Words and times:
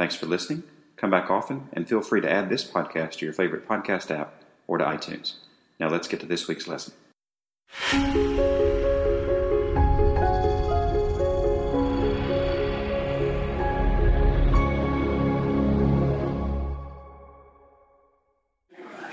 Thanks 0.00 0.16
for 0.16 0.24
listening. 0.24 0.62
Come 0.96 1.10
back 1.10 1.30
often 1.30 1.68
and 1.74 1.86
feel 1.86 2.00
free 2.00 2.22
to 2.22 2.30
add 2.30 2.48
this 2.48 2.64
podcast 2.64 3.18
to 3.18 3.26
your 3.26 3.34
favorite 3.34 3.68
podcast 3.68 4.10
app 4.10 4.32
or 4.66 4.78
to 4.78 4.84
iTunes. 4.86 5.34
Now 5.78 5.90
let's 5.90 6.08
get 6.08 6.20
to 6.20 6.26
this 6.26 6.48
week's 6.48 6.66
lesson. 6.66 6.94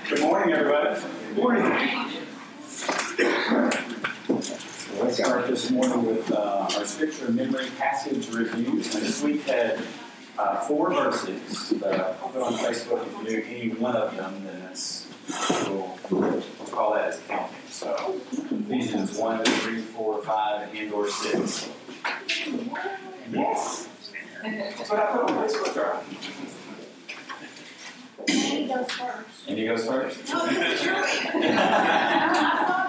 Good 0.08 0.20
morning, 0.22 0.54
everybody. 0.54 1.02
Good 1.02 1.36
morning. 1.36 1.64
Let's 4.98 5.18
start 5.18 5.46
this 5.48 5.70
morning 5.70 6.06
with 6.06 6.32
uh, 6.32 6.66
our 6.74 6.84
scripture 6.86 7.30
memory 7.30 7.68
passage 7.76 8.30
review. 8.30 8.82
This 8.82 9.22
week 9.22 9.42
had 9.42 9.78
uh, 10.38 10.60
four 10.60 10.92
verses 10.92 11.70
that 11.80 11.94
I 11.94 12.12
put 12.14 12.42
on 12.42 12.52
Facebook. 12.54 13.06
If 13.26 13.32
you 13.32 13.42
do 13.42 13.46
any 13.48 13.68
one 13.80 13.96
of 13.96 14.16
them, 14.16 14.44
then 14.44 14.60
that's 14.60 15.06
we'll, 15.66 15.98
we'll 16.10 16.42
call 16.70 16.94
that 16.94 17.08
as 17.08 17.20
counting. 17.28 17.56
So 17.68 18.20
Ephesians 18.32 19.16
1, 19.18 19.44
3, 19.44 19.80
4, 19.82 20.22
5, 20.22 20.74
and 20.74 20.92
or 20.92 21.08
6. 21.08 21.68
Yes. 23.30 23.88
That's 24.42 24.90
what 24.90 25.00
I 25.00 25.06
put 25.06 25.30
on 25.30 25.48
Facebook, 25.48 25.76
right? 25.76 26.04
He 28.28 28.66
goes 28.66 28.90
first. 28.90 29.48
And 29.48 29.58
he 29.58 29.64
goes 29.66 29.86
first. 29.86 30.28
No, 30.28 30.46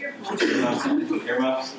Earmuffs? 0.00 0.86
Earmuffs? 1.26 1.74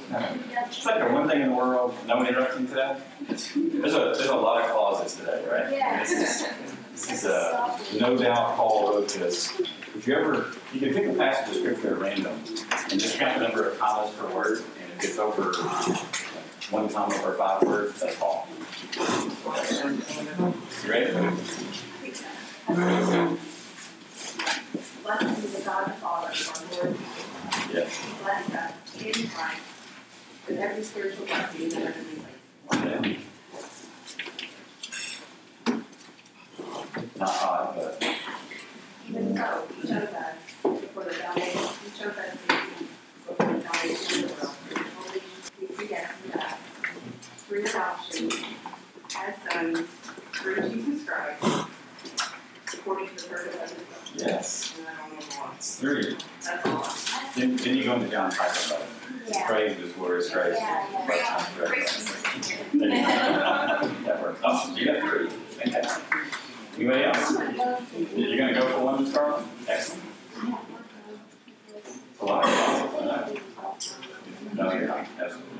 It's 0.67 0.85
like 0.85 0.99
the 0.99 1.13
one 1.13 1.29
thing 1.29 1.41
in 1.41 1.49
the 1.49 1.55
world, 1.55 1.93
no 2.07 2.17
one 2.17 2.27
interrupting 2.27 2.67
today. 2.67 2.97
There's 3.27 3.93
a 3.93 4.13
there's 4.15 4.25
a 4.27 4.35
lot 4.35 4.61
of 4.63 4.71
clauses 4.71 5.15
today, 5.17 5.45
right? 5.49 5.71
Yes. 5.71 6.09
This 6.09 6.41
is, 6.41 6.47
this 6.91 7.11
is 7.23 7.25
uh, 7.25 7.79
no 7.99 8.17
doubt 8.17 8.55
Paul 8.57 8.89
wrote 8.89 9.09
this. 9.09 9.59
If 9.95 10.05
you 10.07 10.15
ever, 10.15 10.47
you 10.73 10.79
can 10.79 10.93
pick 10.93 11.05
a 11.07 11.13
passage 11.13 11.55
of 11.55 11.61
scripture 11.61 11.95
at 11.95 11.99
random 11.99 12.33
and 12.91 12.99
just 12.99 13.17
count 13.17 13.39
the 13.39 13.47
number 13.47 13.69
of 13.69 13.79
commas 13.79 14.13
per 14.15 14.27
word, 14.35 14.57
and 14.59 14.91
if 14.97 15.03
it's 15.05 15.17
over 15.17 15.53
one 16.71 16.89
comma 16.89 17.15
per 17.19 17.33
five 17.37 17.63
words, 17.63 17.99
that's 18.01 18.15
Paul. 18.17 18.47
You 20.83 20.89
ready? 20.89 21.11
Blessed 25.03 25.41
be 25.41 25.47
the 25.47 25.61
God 25.63 25.87
and 25.87 25.95
Father 25.95 26.31
of 26.31 26.81
our 26.81 26.89
Lord. 26.89 26.97
Yes. 27.73 28.05
Bless 28.21 28.53
us 28.53 28.73
in 29.01 29.27
Christ 29.29 29.61
with 30.47 30.59
every 30.59 30.83
spiritual 30.83 31.25
blessing 31.25 31.63
in 31.63 31.69
the. 31.69 33.17
Not 37.19 37.75
but 37.75 38.03
Even 39.09 39.35
so, 39.35 39.67
before 39.67 39.93
the 39.93 40.69
before 40.79 41.03
the 41.03 41.11
of 42.09 42.15
the 42.15 42.27
through 47.47 47.65
adoption 47.65 48.31
as 49.17 49.35
sons 49.51 49.79
through 50.33 50.69
Jesus 50.69 51.05
Christ, 51.05 51.67
according 52.87 53.13
to 53.15 53.23
the 53.23 53.29
purpose 53.29 53.71
of 53.71 53.77
his 54.13 54.23
yes. 54.23 54.73
And 54.77 54.87
I 54.87 55.09
don't 55.09 55.19
know 55.19 55.25
more. 55.37 55.51
It's 55.55 55.75
three. 55.79 56.17
That's 56.41 56.65
all. 56.65 56.87
Then, 57.35 57.55
then 57.57 57.75
you 57.77 57.83
go 57.83 57.93
into 57.95 58.07
John 58.07 58.31
Piper 58.31 58.59
about 58.67 58.81
it. 58.81 58.87
Yeah. 59.27 59.45
Praise 59.47 59.77
is 59.79 59.97
where 59.97 60.17
it's 60.17 60.29
praised. 60.31 60.57
Yeah, 60.57 60.87
yeah. 61.09 61.45
There 61.57 61.75
you 61.75 61.83
go. 61.83 61.89
That 64.05 64.21
works. 64.21 64.39
Awesome. 64.41 64.77
You 64.77 64.85
got 64.85 65.01
three. 65.09 65.27
Fantastic. 65.29 66.03
Anybody 66.77 67.03
else? 67.03 67.31
You're 68.15 68.37
going 68.37 68.53
to 68.53 68.59
go 68.59 68.67
for 68.69 68.79
one, 68.85 69.11
Carl? 69.11 69.43
Excellent. 69.67 70.03
A 72.21 72.25
lot 72.25 72.45
of 72.45 72.49
clauses. 73.55 73.95
No, 74.53 74.71
you're 74.73 74.87
not. 74.87 75.05
Absolutely. 75.19 75.57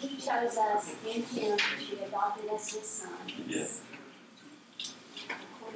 He 0.00 0.08
chose 0.16 0.56
us 0.58 0.94
in 1.06 1.22
Him 1.22 1.56
to 1.58 1.64
be 1.78 1.98
adopted 2.04 2.50
as 2.52 2.74
His 2.74 2.86
sons. 2.86 3.32
Yes. 3.48 3.80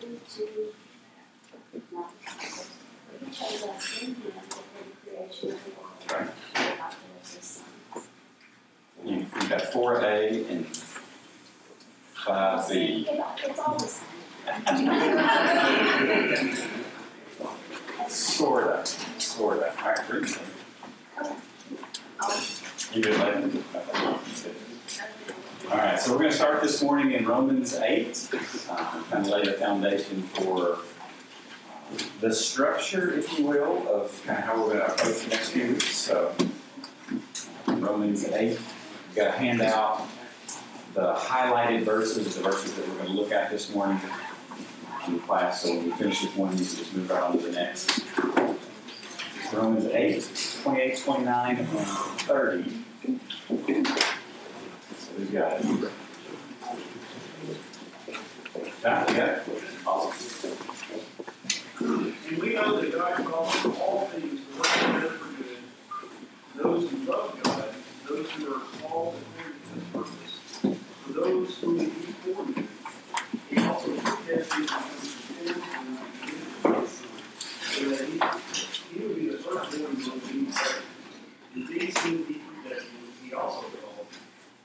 Of. 0.03 0.75
You, 9.05 9.17
you 9.41 9.49
got 9.49 9.63
four 9.73 10.01
A 10.01 10.45
and 10.49 10.67
five 12.15 12.65
See, 12.65 13.05
B. 13.05 13.09
it- 13.11 13.25
It's 13.45 13.59
all 13.59 13.77
the 13.77 13.87
same. 13.87 14.05
Sorta. 18.09 18.87
Sorta. 19.19 19.73
All 19.79 19.89
right, 19.89 19.99
three. 20.07 20.29
You 22.95 23.03
good, 23.03 23.19
lady? 23.19 23.63
All 25.71 25.79
right, 25.79 25.99
so 25.99 26.13
we're 26.13 26.19
going 26.19 26.31
to 26.31 26.37
start 26.37 26.63
this 26.63 26.83
morning 26.83 27.13
in 27.13 27.27
Romans 27.27 27.75
8, 27.75 28.29
uh, 28.69 29.03
kind 29.11 29.25
of 29.25 29.29
lay 29.29 29.45
the 29.45 29.55
foundation 29.55 30.23
for 30.23 30.79
the 32.21 32.35
structure, 32.35 33.15
if 33.15 33.39
you 33.39 33.47
will, 33.47 33.89
of 33.89 34.23
kind 34.27 34.39
of 34.39 34.45
how 34.45 34.61
we're 34.61 34.75
going 34.75 34.81
to 34.81 34.93
approach 34.93 35.21
the 35.21 35.31
next 35.31 35.51
few 35.51 35.69
weeks. 35.69 35.97
So, 35.97 36.35
Romans 37.67 38.27
8, 38.27 38.51
you've 38.51 39.17
got 39.17 39.29
a 39.29 39.33
handout, 39.33 40.07
the 40.93 41.15
highlighted 41.15 41.85
verses, 41.85 42.37
the 42.37 42.43
verses 42.43 42.75
that 42.75 42.87
we're 42.87 42.97
going 42.97 43.09
to 43.09 43.15
look 43.15 43.33
at 43.33 43.51
this 43.51 43.75
morning 43.75 43.99
in 45.09 45.19
class. 45.21 45.63
So 45.63 45.71
when 45.71 45.87
we 45.87 45.93
finish 45.93 46.21
this 46.21 46.37
one, 46.37 46.53
you 46.53 46.59
can 46.59 46.77
just 46.77 46.95
move 46.95 47.09
right 47.09 47.23
on 47.23 47.39
to 47.39 47.45
the 47.47 47.53
next. 47.53 48.03
Romans 49.51 49.87
8, 49.87 50.61
28, 50.63 50.99
29, 50.99 51.57
and 51.57 51.69
30. 51.69 52.85
You 55.35 55.41
got 55.41 55.59
it? 55.59 55.67
Awesome. 59.85 60.53
And 61.81 62.39
we 62.39 62.55
know 62.55 62.81
that 62.81 62.93
God 62.93 63.25
calls 63.25 63.67
all 63.81 64.07
things 64.13 64.41
to 64.47 64.57
work 64.57 64.69
together 64.69 65.11
for 65.11 65.43
good, 65.43 65.59
those 66.63 66.89
who 66.89 66.97
love 66.99 67.43
God, 67.43 67.65
those 68.09 68.31
who 68.31 68.55
are 68.55 68.61
called 68.81 69.17
according 69.27 69.53
to 69.59 69.75
his 69.75 69.85
purpose. 69.93 70.35
For 71.03 71.13
those 71.13 71.59
whom 71.59 71.81
he 71.81 71.87
foreknew, 71.87 72.69
he 73.51 73.59
also 73.59 73.91
predestined 73.97 74.69
to 74.69 74.75
be 75.43 75.61
conformed 75.61 76.89
so 76.89 77.89
that 77.89 78.05
he, 78.05 78.97
he 78.97 79.05
would 79.05 79.17
be 79.17 79.29
the 79.31 79.39
firstborn 79.39 79.91
of 79.91 79.97
the 79.99 80.53
saved. 80.53 80.85
And 81.57 81.67
these 81.67 81.99
whom 81.99 82.25
he 82.27 82.35
predestined, 82.35 83.13
he 83.25 83.35
also 83.35 83.63
called. 83.63 83.95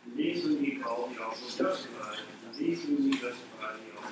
And 0.05 0.17
these 0.17 0.43
whom 0.43 0.63
he 0.63 0.75
called, 0.77 1.11
he 1.11 1.17
also 1.19 1.63
justified. 1.63 2.17
And 2.45 2.55
these 2.55 2.83
whom 2.83 2.97
he 2.97 3.11
justified, 3.11 3.75
he 3.85 3.97
also 3.97 4.09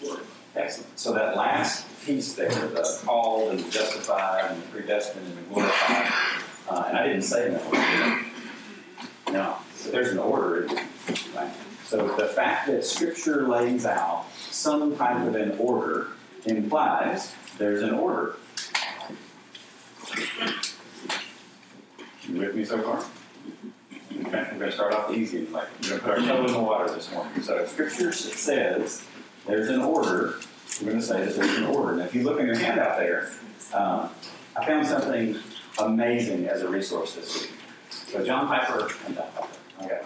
glorified. 0.00 0.26
Excellent. 0.54 0.98
So 0.98 1.12
that 1.14 1.36
last 1.36 1.86
piece 2.04 2.34
there, 2.34 2.50
the 2.50 3.00
called 3.04 3.50
and 3.52 3.60
the 3.60 3.70
justified 3.70 4.50
and 4.50 4.62
the 4.62 4.66
predestined 4.68 5.26
and 5.26 5.38
the 5.38 5.42
glorified, 5.54 6.12
uh, 6.68 6.84
and 6.88 6.98
I 6.98 7.06
didn't 7.06 7.22
say 7.22 7.50
that 7.50 7.64
one. 7.64 7.74
did 7.74 7.82
I? 7.82 9.32
No. 9.32 9.56
So 9.76 9.90
there's 9.90 10.12
an 10.12 10.18
order. 10.18 10.68
Right? 11.34 11.50
So 11.86 12.14
the 12.16 12.26
fact 12.26 12.66
that 12.68 12.84
Scripture 12.84 13.48
lays 13.48 13.86
out 13.86 14.26
of 15.16 15.34
an 15.34 15.56
order 15.58 16.08
implies 16.46 17.34
there's 17.58 17.82
an 17.82 17.94
order. 17.94 18.36
You 22.28 22.38
with 22.38 22.54
me 22.54 22.64
so 22.64 22.80
far? 22.82 23.04
Okay, 24.12 24.48
we're 24.52 24.58
going 24.58 24.60
to 24.60 24.72
start 24.72 24.94
off 24.94 25.12
easy. 25.12 25.46
Like 25.46 25.68
we're 25.82 25.88
going 25.88 26.00
to 26.00 26.06
put 26.06 26.18
our 26.18 26.26
toe 26.26 26.44
in 26.46 26.52
the 26.52 26.60
water 26.60 26.92
this 26.92 27.10
morning. 27.12 27.42
So 27.42 27.64
Scripture 27.66 28.12
says 28.12 29.04
there's 29.46 29.68
an 29.68 29.82
order. 29.82 30.36
We're 30.80 30.88
going 30.88 31.00
to 31.00 31.06
say 31.06 31.24
that 31.24 31.34
there's 31.34 31.56
an 31.58 31.64
order. 31.64 31.96
Now, 31.96 32.04
if 32.04 32.14
you 32.14 32.22
look 32.22 32.40
in 32.40 32.46
your 32.46 32.56
handout 32.56 32.98
there, 32.98 33.32
uh, 33.74 34.08
I 34.56 34.66
found 34.66 34.86
something 34.86 35.38
amazing 35.78 36.46
as 36.46 36.62
a 36.62 36.68
resource 36.68 37.14
this 37.14 37.42
week. 37.42 37.52
So 37.90 38.24
John 38.24 38.46
Piper, 38.46 38.90
and 39.06 39.16
John 39.16 39.26
Piper, 39.34 39.48
okay. 39.82 40.00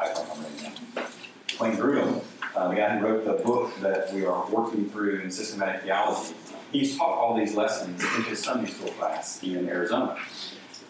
Wayne 1.60 1.76
Grudem, 1.76 2.22
uh, 2.56 2.68
the 2.68 2.74
guy 2.74 2.96
who 2.96 3.06
wrote 3.06 3.24
the 3.24 3.44
book 3.44 3.72
that 3.80 4.12
we 4.14 4.24
are 4.24 4.48
working 4.50 4.88
through 4.90 5.20
in 5.20 5.30
systematic 5.30 5.82
theology, 5.82 6.34
he's 6.72 6.96
taught 6.96 7.18
all 7.18 7.36
these 7.36 7.54
lessons 7.54 8.02
in 8.02 8.22
his 8.24 8.42
Sunday 8.42 8.70
school 8.70 8.90
class 8.92 9.42
in 9.42 9.68
Arizona. 9.68 10.18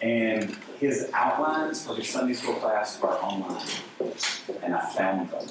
And 0.00 0.56
his 0.78 1.10
outlines 1.12 1.84
for 1.84 1.94
his 1.94 2.08
Sunday 2.08 2.34
school 2.34 2.54
class 2.54 3.00
are 3.02 3.18
online. 3.22 3.66
And 4.62 4.74
I 4.74 4.88
found 4.90 5.30
them. 5.30 5.48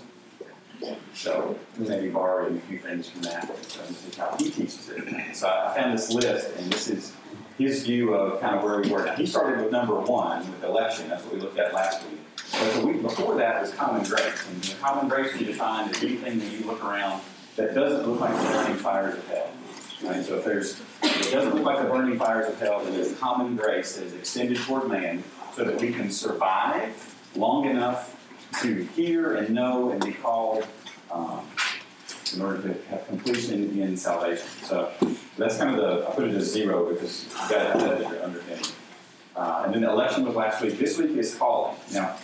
So 1.13 1.57
maybe 1.77 2.09
borrowing 2.09 2.57
a 2.57 2.61
few 2.61 2.79
things 2.79 3.09
from 3.09 3.23
that. 3.23 3.49
Is 3.49 4.15
how 4.17 4.35
he 4.37 4.51
teaches 4.51 4.89
it. 4.89 5.35
So 5.35 5.47
I 5.47 5.73
found 5.75 5.97
this 5.97 6.11
list, 6.11 6.55
and 6.57 6.71
this 6.71 6.89
is 6.89 7.13
his 7.57 7.83
view 7.83 8.13
of 8.13 8.39
kind 8.39 8.55
of 8.55 8.63
where 8.63 8.81
we 8.81 8.89
were. 8.89 9.05
Now, 9.05 9.15
he 9.15 9.25
started 9.25 9.63
with 9.63 9.71
number 9.71 9.95
one, 9.99 10.39
with 10.51 10.63
election. 10.63 11.09
That's 11.09 11.23
what 11.23 11.33
we 11.33 11.39
looked 11.39 11.57
at 11.57 11.73
last 11.73 12.07
week. 12.07 12.19
But 12.51 12.73
the 12.75 12.85
week 12.87 13.01
before 13.01 13.35
that 13.37 13.61
was 13.61 13.73
common 13.73 14.03
grace. 14.03 14.47
And 14.47 14.63
the 14.63 14.75
common 14.75 15.07
grace 15.07 15.33
we 15.33 15.45
defined 15.45 15.95
as 15.95 16.03
anything 16.03 16.39
that 16.39 16.51
you 16.51 16.65
look 16.65 16.83
around 16.83 17.21
that 17.55 17.73
doesn't 17.73 18.07
look 18.07 18.19
like 18.19 18.35
the 18.35 18.43
burning 18.43 18.75
fires 18.77 19.15
of 19.15 19.27
hell. 19.27 19.51
Right? 20.03 20.25
So 20.25 20.35
if 20.35 20.45
there's 20.45 20.79
if 21.03 21.27
it 21.27 21.31
doesn't 21.31 21.55
look 21.55 21.63
like 21.63 21.81
the 21.81 21.89
burning 21.89 22.17
fires 22.17 22.49
of 22.49 22.59
hell, 22.59 22.83
then 22.83 22.93
there's 22.93 23.17
common 23.17 23.55
grace 23.55 23.95
that 23.95 24.05
is 24.05 24.13
extended 24.13 24.57
toward 24.57 24.89
man 24.89 25.23
so 25.55 25.63
that 25.63 25.79
we 25.79 25.91
can 25.91 26.11
survive 26.11 27.15
long 27.35 27.65
enough 27.65 28.11
to 28.61 28.83
hear 28.95 29.35
and 29.35 29.49
know 29.53 29.91
and 29.91 30.03
be 30.03 30.13
called 30.13 30.67
um, 31.11 31.45
in 32.33 32.41
order 32.41 32.61
to 32.61 32.81
have 32.89 33.07
completion 33.07 33.79
in 33.79 33.95
salvation. 33.97 34.47
So 34.63 34.91
that's 35.37 35.57
kind 35.57 35.75
of 35.75 35.77
the, 35.77 36.07
I 36.07 36.11
put 36.13 36.25
it 36.25 36.35
as 36.35 36.51
zero 36.51 36.91
because 36.91 37.23
you've 37.25 37.49
got 37.49 37.49
to 37.49 37.57
have 37.57 37.81
that 37.81 38.01
as 38.01 38.11
your 38.11 38.23
underpinning. 38.23 38.65
Uh, 39.35 39.63
and 39.65 39.73
then 39.73 39.81
the 39.81 39.89
election 39.89 40.25
was 40.25 40.35
last 40.35 40.61
week. 40.61 40.77
This 40.77 40.97
week 40.97 41.11
is 41.11 41.35
calling. 41.35 41.75
Now, 41.93 42.17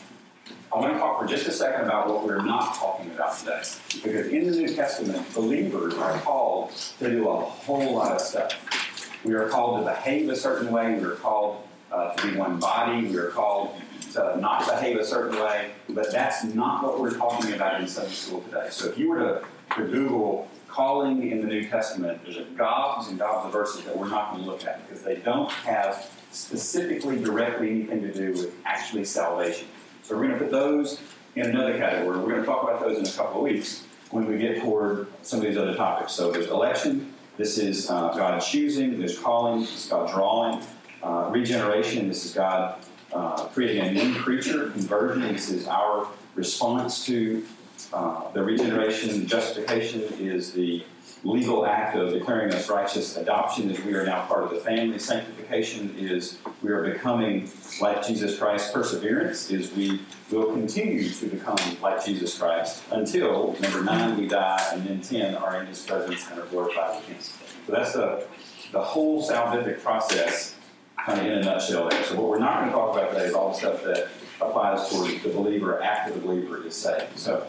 I 0.73 0.79
want 0.79 0.93
to 0.93 0.99
talk 0.99 1.19
for 1.19 1.27
just 1.27 1.47
a 1.47 1.51
second 1.51 1.81
about 1.81 2.07
what 2.07 2.23
we're 2.23 2.41
not 2.41 2.75
talking 2.75 3.11
about 3.11 3.37
today. 3.37 3.61
Because 4.01 4.27
in 4.27 4.49
the 4.49 4.55
New 4.55 4.73
Testament, 4.73 5.33
believers 5.33 5.95
are 5.95 6.17
called 6.19 6.71
to 6.99 7.09
do 7.09 7.27
a 7.27 7.35
whole 7.35 7.93
lot 7.93 8.13
of 8.13 8.21
stuff. 8.21 9.19
We 9.25 9.33
are 9.33 9.49
called 9.49 9.79
to 9.79 9.91
behave 9.91 10.29
a 10.29 10.35
certain 10.35 10.71
way. 10.71 10.95
We 10.95 11.03
are 11.03 11.15
called 11.15 11.67
uh, 11.91 12.13
to 12.13 12.31
be 12.31 12.37
one 12.37 12.57
body. 12.57 13.05
We 13.05 13.17
are 13.17 13.31
called 13.31 13.75
to 14.13 14.37
not 14.39 14.65
behave 14.65 14.97
a 14.97 15.03
certain 15.03 15.37
way. 15.41 15.71
But 15.89 16.09
that's 16.09 16.45
not 16.45 16.83
what 16.83 17.01
we're 17.01 17.17
talking 17.17 17.51
about 17.51 17.81
in 17.81 17.87
Sunday 17.87 18.13
school 18.13 18.39
today. 18.43 18.67
So 18.71 18.87
if 18.87 18.97
you 18.97 19.09
were 19.09 19.19
to, 19.19 19.45
to 19.75 19.83
Google 19.87 20.47
calling 20.69 21.29
in 21.29 21.41
the 21.41 21.47
New 21.47 21.67
Testament, 21.67 22.21
there's 22.23 22.37
a 22.37 22.45
gobs 22.55 23.09
and 23.09 23.19
gobs 23.19 23.45
of 23.45 23.51
verses 23.51 23.83
that 23.83 23.97
we're 23.97 24.07
not 24.07 24.31
going 24.31 24.45
to 24.45 24.49
look 24.49 24.65
at 24.65 24.87
because 24.87 25.03
they 25.03 25.17
don't 25.17 25.51
have 25.51 26.09
specifically 26.31 27.21
directly 27.21 27.71
anything 27.71 28.01
to 28.03 28.13
do 28.13 28.31
with 28.31 28.55
actually 28.63 29.03
salvation. 29.03 29.67
So 30.11 30.17
we're 30.17 30.27
going 30.27 30.39
to 30.39 30.43
put 30.43 30.51
those 30.51 30.99
in 31.37 31.45
another 31.45 31.77
category. 31.77 32.19
We're 32.19 32.31
going 32.31 32.41
to 32.41 32.45
talk 32.45 32.63
about 32.63 32.81
those 32.81 32.97
in 32.97 33.07
a 33.07 33.11
couple 33.11 33.37
of 33.37 33.43
weeks 33.43 33.85
when 34.09 34.27
we 34.27 34.37
get 34.37 34.59
toward 34.59 35.07
some 35.21 35.39
of 35.39 35.45
these 35.45 35.55
other 35.55 35.73
topics. 35.73 36.11
So 36.11 36.33
there's 36.33 36.47
election. 36.47 37.13
This 37.37 37.57
is 37.57 37.89
uh, 37.89 38.09
God 38.09 38.39
choosing. 38.39 38.99
There's 38.99 39.17
calling. 39.17 39.61
This 39.61 39.85
is 39.85 39.89
God 39.89 40.11
drawing. 40.11 40.61
Uh, 41.01 41.29
regeneration. 41.31 42.09
This 42.09 42.25
is 42.25 42.33
God 42.33 42.83
uh, 43.13 43.45
creating 43.45 43.83
a 43.83 43.91
new 43.93 44.19
creature. 44.19 44.71
Conversion. 44.71 45.21
This 45.31 45.49
is 45.49 45.65
our 45.69 46.09
response 46.35 47.05
to 47.05 47.45
uh, 47.93 48.29
the 48.33 48.43
regeneration. 48.43 49.25
Justification 49.25 50.01
is 50.19 50.51
the 50.51 50.83
legal 51.23 51.65
act 51.65 51.95
of 51.95 52.11
declaring 52.11 52.53
us 52.53 52.69
righteous. 52.69 53.15
Adoption 53.17 53.69
is 53.69 53.79
we 53.83 53.93
are 53.93 54.05
now 54.05 54.25
part 54.25 54.43
of 54.43 54.49
the 54.49 54.57
family. 54.57 54.97
Sanctification 54.97 55.95
is 55.97 56.39
we 56.63 56.71
are 56.71 56.83
becoming 56.83 57.49
like 57.79 58.05
Jesus 58.05 58.37
Christ. 58.37 58.73
Perseverance 58.73 59.51
is 59.51 59.71
we 59.73 60.01
will 60.31 60.51
continue 60.51 61.09
to 61.09 61.25
become 61.27 61.57
like 61.81 62.03
Jesus 62.03 62.37
Christ 62.37 62.83
until, 62.91 63.55
number 63.61 63.83
nine, 63.83 64.17
we 64.17 64.27
die, 64.27 64.69
and 64.73 64.85
then 64.85 65.01
ten, 65.01 65.35
are 65.35 65.61
in 65.61 65.67
his 65.67 65.85
presence 65.85 66.27
and 66.31 66.39
are 66.39 66.45
glorified 66.47 66.95
with 66.95 67.07
him. 67.07 67.17
So 67.19 67.71
that's 67.71 67.93
the, 67.93 68.25
the 68.71 68.81
whole 68.81 69.21
salvific 69.21 69.81
process 69.83 70.55
kind 70.97 71.19
of 71.19 71.25
in 71.25 71.33
a 71.33 71.41
nutshell 71.41 71.89
there. 71.89 72.03
So 72.03 72.15
what 72.15 72.29
we're 72.29 72.39
not 72.39 72.61
going 72.61 72.69
to 72.69 72.75
talk 72.75 72.97
about 72.97 73.11
today 73.11 73.25
is 73.25 73.33
all 73.33 73.49
the 73.49 73.57
stuff 73.57 73.83
that 73.83 74.07
applies 74.39 74.89
toward 74.89 75.21
the 75.21 75.29
believer 75.29 75.81
after 75.81 76.13
the 76.13 76.19
believer 76.19 76.65
is 76.65 76.75
saved. 76.75 77.17
So, 77.17 77.47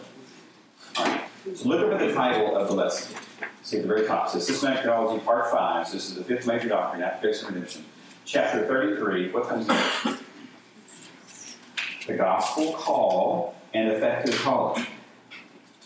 all 0.96 1.04
right. 1.04 1.22
So 1.54 1.68
look 1.68 1.84
up 1.84 2.00
at 2.00 2.06
the 2.06 2.14
title 2.14 2.56
of 2.56 2.68
the 2.68 2.74
lesson. 2.74 3.16
See 3.62 3.76
at 3.76 3.82
the 3.82 3.88
very 3.88 4.06
top. 4.06 4.28
It 4.28 4.30
says 4.30 4.46
Systematic 4.46 4.84
Theology, 4.84 5.24
Part 5.24 5.50
5. 5.50 5.88
So 5.88 5.94
this 5.94 6.08
is 6.08 6.14
the 6.14 6.24
fifth 6.24 6.46
major 6.46 6.68
doctrine, 6.68 7.02
Application 7.02 7.48
of 7.48 7.54
Redemption. 7.54 7.84
Chapter 8.24 8.66
33. 8.66 9.32
What 9.32 9.48
comes 9.48 9.66
next? 9.66 10.22
The 12.06 12.14
Gospel 12.16 12.72
Call 12.74 13.54
and 13.74 13.88
Effective 13.88 14.36
Calling. 14.36 14.86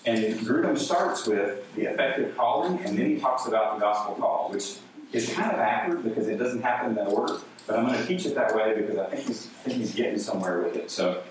And 0.05 0.35
Grudem 0.41 0.79
starts 0.79 1.27
with 1.27 1.75
the 1.75 1.91
effective 1.91 2.37
calling, 2.37 2.79
and 2.85 2.97
then 2.97 3.07
he 3.07 3.19
talks 3.19 3.47
about 3.47 3.75
the 3.75 3.81
gospel 3.81 4.15
call, 4.15 4.51
which 4.53 4.77
is 5.13 5.33
kind 5.33 5.51
of 5.51 5.57
backward 5.57 6.05
because 6.05 6.29
it 6.29 6.37
doesn't 6.37 6.63
happen 6.63 6.91
in 6.91 6.95
that 6.95 7.09
order. 7.09 7.39
But 7.67 7.79
I'm 7.79 7.87
going 7.87 7.99
to 7.99 8.07
teach 8.07 8.25
it 8.25 8.37
that 8.37 8.55
way 8.55 8.75
because 8.77 8.99
I 8.99 9.07
think 9.07 9.27
he's, 9.27 9.47
I 9.47 9.69
think 9.69 9.79
he's 9.79 9.95
getting 9.95 10.19
somewhere 10.19 10.63
with 10.63 10.77
it. 10.77 10.93
So, 10.93 11.23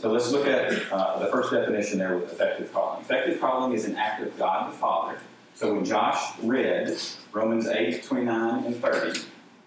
so 0.00 0.10
let's 0.10 0.30
look 0.32 0.46
at 0.46 0.92
uh, 0.92 1.18
the 1.18 1.26
first 1.26 1.52
definition 1.52 1.98
there 1.98 2.16
with 2.16 2.32
effective 2.32 2.72
calling. 2.72 3.00
Effective 3.02 3.40
calling 3.40 3.72
is 3.72 3.84
an 3.84 3.96
act 3.96 4.22
of 4.22 4.36
God 4.36 4.72
the 4.72 4.76
Father. 4.76 5.18
So 5.54 5.72
when 5.72 5.84
Josh 5.84 6.36
read 6.42 6.98
Romans 7.32 7.68
8, 7.68 8.02
29, 8.02 8.64
and 8.64 8.76
30, 8.76 9.20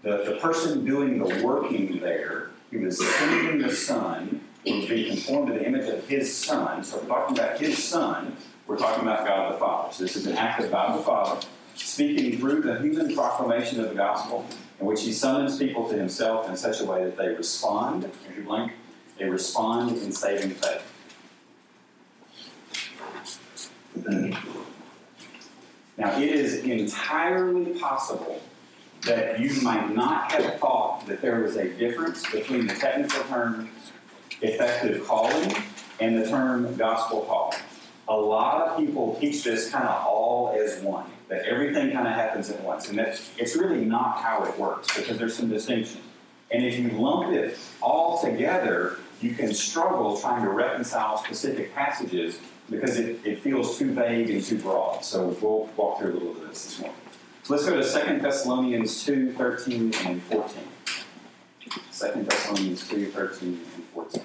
the, 0.03 0.23
the 0.25 0.37
person 0.41 0.85
doing 0.85 1.17
the 1.17 1.45
working 1.45 1.99
there, 1.99 2.51
he 2.71 2.77
was 2.77 2.97
sending 3.17 3.61
the 3.61 3.73
Son, 3.73 4.41
would 4.65 4.89
be 4.89 5.07
conformed 5.09 5.47
to 5.47 5.53
the 5.53 5.65
image 5.65 5.87
of 5.87 6.05
his 6.07 6.35
Son. 6.35 6.83
So 6.83 6.99
we're 6.99 7.07
talking 7.07 7.37
about 7.37 7.59
his 7.59 7.81
Son, 7.81 8.35
we're 8.67 8.77
talking 8.77 9.03
about 9.03 9.25
God 9.25 9.53
the 9.53 9.57
Father. 9.57 9.93
So 9.93 10.03
this 10.03 10.17
is 10.17 10.27
an 10.27 10.37
act 10.37 10.61
of 10.61 10.71
God 10.71 10.99
the 10.99 11.03
Father 11.03 11.47
speaking 11.75 12.37
through 12.37 12.61
the 12.61 12.79
human 12.79 13.15
proclamation 13.15 13.79
of 13.79 13.89
the 13.89 13.95
gospel, 13.95 14.45
in 14.79 14.85
which 14.85 15.03
he 15.03 15.13
summons 15.13 15.57
people 15.57 15.87
to 15.89 15.95
himself 15.95 16.49
in 16.49 16.57
such 16.57 16.81
a 16.81 16.85
way 16.85 17.03
that 17.03 17.15
they 17.15 17.29
respond, 17.29 18.03
as 18.03 18.35
you 18.35 18.43
blank, 18.43 18.73
they 19.17 19.25
respond 19.25 19.97
in 19.97 20.11
saving 20.11 20.51
faith. 20.51 20.83
Now, 25.97 26.19
it 26.19 26.29
is 26.29 26.63
entirely 26.63 27.79
possible 27.79 28.41
that 29.01 29.39
you 29.39 29.61
might 29.61 29.93
not 29.95 30.31
have 30.31 30.59
thought 30.59 31.05
that 31.07 31.21
there 31.21 31.41
was 31.41 31.55
a 31.55 31.69
difference 31.69 32.29
between 32.29 32.67
the 32.67 32.75
technical 32.75 33.23
term 33.23 33.69
effective 34.41 35.07
calling 35.07 35.55
and 35.99 36.17
the 36.21 36.29
term 36.29 36.75
gospel 36.75 37.21
call. 37.21 37.55
A 38.07 38.15
lot 38.15 38.67
of 38.67 38.77
people 38.77 39.17
teach 39.19 39.43
this 39.43 39.69
kind 39.69 39.87
of 39.87 40.05
all 40.05 40.55
as 40.55 40.81
one, 40.81 41.09
that 41.29 41.45
everything 41.45 41.91
kind 41.91 42.07
of 42.07 42.13
happens 42.13 42.49
at 42.49 42.61
once, 42.63 42.89
and 42.89 42.97
that 42.99 43.19
it's 43.37 43.55
really 43.55 43.83
not 43.83 44.21
how 44.21 44.43
it 44.43 44.57
works 44.57 44.95
because 44.95 45.17
there's 45.17 45.35
some 45.35 45.49
distinction. 45.49 46.01
And 46.51 46.63
if 46.63 46.77
you 46.77 46.89
lump 46.89 47.33
it 47.33 47.57
all 47.81 48.21
together, 48.21 48.99
you 49.21 49.33
can 49.33 49.53
struggle 49.53 50.17
trying 50.17 50.43
to 50.43 50.49
reconcile 50.49 51.17
specific 51.17 51.73
passages 51.73 52.39
because 52.69 52.97
it, 52.97 53.19
it 53.25 53.41
feels 53.41 53.77
too 53.77 53.91
vague 53.93 54.29
and 54.29 54.43
too 54.43 54.59
broad. 54.59 55.03
So 55.03 55.35
we'll 55.41 55.69
walk 55.75 55.99
through 55.99 56.11
a 56.11 56.13
little 56.13 56.33
bit 56.33 56.43
of 56.43 56.49
this 56.49 56.65
this 56.65 56.79
morning. 56.79 56.99
So 57.43 57.53
let's 57.53 57.65
go 57.65 57.81
to 57.81 58.15
2 58.15 58.19
Thessalonians 58.19 59.05
2 59.05 59.33
13 59.33 59.93
and 60.05 60.21
14. 60.23 60.63
2 61.69 62.23
Thessalonians 62.23 62.87
2 62.87 63.11
13 63.11 63.47
and 63.75 63.83
14. 63.93 64.23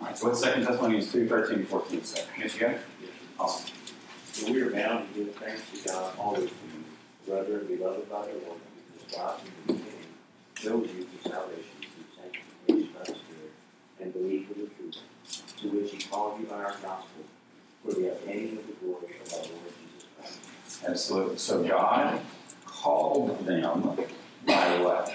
All 0.00 0.06
right, 0.06 0.16
so 0.16 0.28
what's 0.28 0.40
2 0.40 0.64
Thessalonians 0.64 1.12
2 1.12 1.28
13 1.28 1.54
and 1.56 1.68
14 1.68 2.04
say? 2.04 2.24
Yes, 2.38 2.54
you 2.54 2.60
got 2.60 2.70
it? 2.70 2.80
Awesome. 3.38 3.71
So 4.42 4.52
we 4.52 4.60
are 4.62 4.70
bound 4.70 5.14
to 5.14 5.24
give 5.24 5.36
thanks 5.36 5.62
to 5.72 5.88
God 5.88 6.14
always 6.18 6.50
for 6.50 6.66
you, 6.66 6.82
brethren, 7.28 7.64
beloved 7.68 8.10
by 8.10 8.26
the 8.26 8.32
Lord, 8.44 8.58
because 8.92 9.16
God 9.16 9.38
from 9.38 9.50
the 9.68 9.72
beginning 9.74 9.94
chose 10.56 10.90
you 10.96 11.04
for 11.04 11.28
salvation 11.28 11.62
through 11.80 12.04
sanctification 12.16 12.92
by 12.92 13.04
the 13.04 13.06
Spirit 13.06 13.52
and 14.00 14.12
belief 14.12 14.50
in 14.50 14.62
the 14.62 14.66
truth, 14.70 14.96
to 15.58 15.68
which 15.68 15.92
He 15.92 15.98
called 16.08 16.40
you 16.40 16.46
by 16.46 16.56
our 16.56 16.72
gospel, 16.82 17.22
for 17.84 17.92
the 17.92 18.10
obtaining 18.10 18.58
of 18.58 18.66
the 18.66 18.72
glory 18.84 19.14
of 19.24 19.32
our 19.32 19.38
Lord 19.38 19.72
Jesus 19.80 20.08
Christ. 20.18 20.84
Absolutely. 20.88 21.38
So 21.38 21.62
God 21.62 22.20
called 22.64 23.46
them 23.46 23.96
by 24.44 24.80
what? 24.80 25.14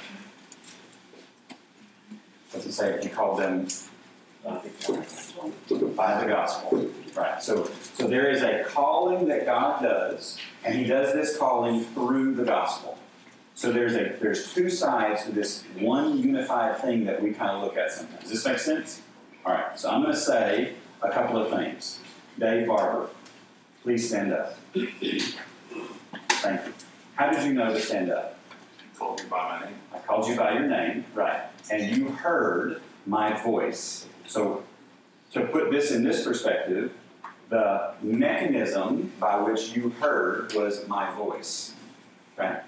What's 2.52 2.66
it 2.66 2.72
say? 2.72 2.98
He 3.04 3.10
called 3.10 3.40
them 3.40 3.68
By 4.46 4.62
the 4.64 4.70
gospel. 4.94 5.52
by 5.98 6.22
the 6.24 6.28
gospel. 6.30 6.90
Right. 7.14 7.44
So, 7.44 7.70
so 7.98 8.08
there 8.08 8.30
is 8.30 8.44
a 8.44 8.64
calling 8.64 9.28
that 9.28 9.46
God 9.46 9.82
does, 9.82 10.38
and 10.64 10.76
He 10.76 10.84
does 10.84 11.14
this 11.14 11.36
calling 11.36 11.84
through 11.84 12.36
the 12.36 12.44
gospel. 12.44 12.98
So 13.56 13.72
there's 13.72 13.96
a 13.96 14.16
there's 14.22 14.54
two 14.54 14.70
sides 14.70 15.24
to 15.24 15.32
this 15.32 15.64
one 15.80 16.20
unified 16.20 16.80
thing 16.80 17.06
that 17.06 17.20
we 17.20 17.34
kind 17.34 17.50
of 17.50 17.64
look 17.64 17.76
at 17.76 17.92
sometimes. 17.92 18.22
Does 18.22 18.32
this 18.32 18.46
make 18.46 18.60
sense? 18.60 19.02
All 19.44 19.54
right. 19.54 19.80
So 19.80 19.90
I'm 19.90 20.04
going 20.04 20.14
to 20.14 20.20
say 20.20 20.76
a 21.02 21.10
couple 21.10 21.38
of 21.38 21.50
things. 21.50 22.00
Dave 22.38 22.68
Barber, 22.68 23.10
please 23.82 24.08
stand 24.08 24.32
up. 24.32 24.60
Thank 24.74 25.02
you. 26.68 26.74
How 27.16 27.32
did 27.32 27.44
you 27.46 27.54
know 27.54 27.74
to 27.74 27.82
stand 27.82 28.12
up? 28.12 28.38
Called 28.96 29.24
me 29.24 29.30
by 29.30 29.60
my 29.60 29.66
name. 29.66 29.76
I 29.92 29.98
called 30.00 30.28
you 30.28 30.36
by 30.36 30.54
your 30.54 30.68
name, 30.68 31.06
right? 31.16 31.42
And 31.72 31.98
you 31.98 32.10
heard 32.10 32.80
my 33.08 33.42
voice. 33.42 34.06
So, 34.28 34.64
to 35.32 35.48
put 35.48 35.72
this 35.72 35.92
in 35.92 36.04
this 36.04 36.24
perspective, 36.24 36.92
the 37.50 37.94
mechanism 38.02 39.12
by 39.20 39.40
which 39.42 39.76
you 39.76 39.90
heard 39.90 40.54
was 40.54 40.88
my 40.88 41.10
voice, 41.16 41.74
right? 42.38 42.62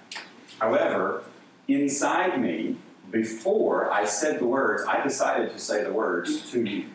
However, 0.58 1.24
inside 1.68 2.40
me, 2.40 2.76
before 3.10 3.90
I 3.92 4.04
said 4.04 4.38
the 4.38 4.46
words, 4.46 4.84
I 4.86 5.02
decided 5.02 5.52
to 5.52 5.58
say 5.58 5.82
the 5.82 5.92
words 5.92 6.50
to 6.52 6.62
you, 6.62 6.86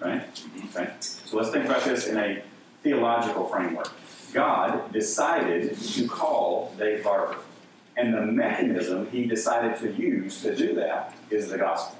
right? 0.00 0.22
Mm-hmm. 0.34 0.78
Right. 0.78 1.02
So 1.02 1.36
let's 1.36 1.50
think 1.50 1.64
about 1.64 1.84
this 1.84 2.06
in 2.06 2.16
a 2.16 2.42
theological 2.82 3.46
framework. 3.46 3.92
God 4.32 4.92
decided 4.92 5.78
to 5.78 6.08
call 6.08 6.74
Dave 6.78 7.04
Barber. 7.04 7.36
And 7.96 8.12
the 8.12 8.22
mechanism 8.22 9.08
he 9.10 9.24
decided 9.24 9.78
to 9.78 9.92
use 9.92 10.42
to 10.42 10.54
do 10.54 10.74
that 10.74 11.14
is 11.30 11.48
the 11.48 11.58
gospel. 11.58 11.96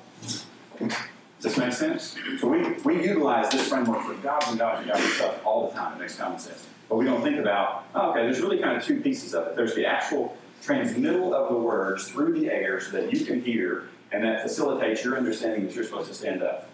This 1.44 1.58
make 1.58 1.74
sense? 1.74 2.16
So 2.40 2.48
we, 2.48 2.62
we 2.84 3.06
utilize 3.06 3.50
this 3.50 3.68
framework 3.68 4.02
for 4.02 4.14
God's 4.14 4.48
and 4.48 4.58
God's 4.58 4.80
and 4.80 4.90
God's 4.90 5.12
stuff 5.12 5.44
all 5.44 5.68
the 5.68 5.74
time. 5.74 5.92
It 5.96 6.00
makes 6.00 6.16
common 6.16 6.38
sense. 6.38 6.66
But 6.88 6.96
we 6.96 7.04
don't 7.04 7.22
think 7.22 7.38
about, 7.38 7.84
oh, 7.94 8.12
okay, 8.12 8.22
there's 8.22 8.40
really 8.40 8.60
kind 8.60 8.78
of 8.78 8.82
two 8.82 8.98
pieces 9.02 9.34
of 9.34 9.48
it. 9.48 9.54
There's 9.54 9.74
the 9.74 9.84
actual 9.84 10.38
transmittal 10.62 11.34
of 11.34 11.50
the 11.50 11.58
words 11.58 12.08
through 12.08 12.40
the 12.40 12.50
air 12.50 12.80
so 12.80 12.92
that 12.92 13.12
you 13.12 13.26
can 13.26 13.42
hear, 13.42 13.90
and 14.10 14.24
that 14.24 14.40
facilitates 14.40 15.04
your 15.04 15.18
understanding 15.18 15.66
that 15.66 15.74
you're 15.74 15.84
supposed 15.84 16.08
to 16.08 16.14
stand 16.14 16.42
up. 16.42 16.70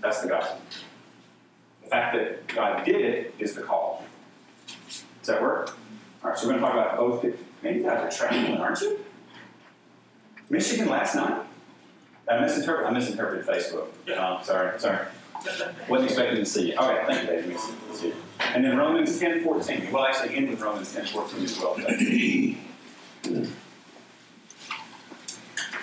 That's 0.00 0.20
the 0.20 0.28
gospel. 0.28 0.60
The 1.84 1.88
fact 1.88 2.16
that 2.16 2.48
God 2.48 2.84
did 2.84 3.00
it 3.00 3.34
is 3.38 3.54
the 3.54 3.62
call. 3.62 4.04
Does 4.88 5.04
that 5.26 5.40
work? 5.40 5.78
All 6.24 6.30
right, 6.30 6.38
so 6.38 6.48
we're 6.48 6.58
going 6.58 6.64
to 6.64 6.68
talk 6.68 6.74
about 6.74 6.96
both. 6.96 7.22
Man, 7.62 7.76
you 7.76 7.82
guys 7.84 8.12
are 8.12 8.28
traveling, 8.28 8.60
aren't 8.60 8.80
you? 8.80 8.98
Michigan 10.50 10.88
last 10.88 11.14
night? 11.14 11.44
I 12.30 12.40
misinterpreted, 12.40 12.90
I 12.90 12.92
misinterpreted 12.92 13.46
Facebook. 13.46 13.88
Oh, 14.10 14.40
sorry, 14.42 14.78
sorry. 14.78 15.06
Wasn't 15.88 16.10
expecting 16.10 16.36
to 16.36 16.46
see 16.46 16.70
you. 16.72 16.76
All 16.76 16.90
right, 16.90 17.06
thank 17.06 17.22
you, 17.22 17.26
Dave. 17.28 17.48
Nice 17.48 17.66
to 17.66 17.96
see 17.96 18.08
you. 18.08 18.14
And 18.54 18.64
then 18.64 18.76
Romans 18.76 19.18
10 19.18 19.44
14. 19.44 19.92
Well, 19.92 20.04
actually, 20.04 20.36
end 20.36 20.50
with 20.50 20.60
Romans 20.60 20.92
10 20.92 21.06
14 21.06 21.44
as 21.44 21.58
well. 21.58 21.74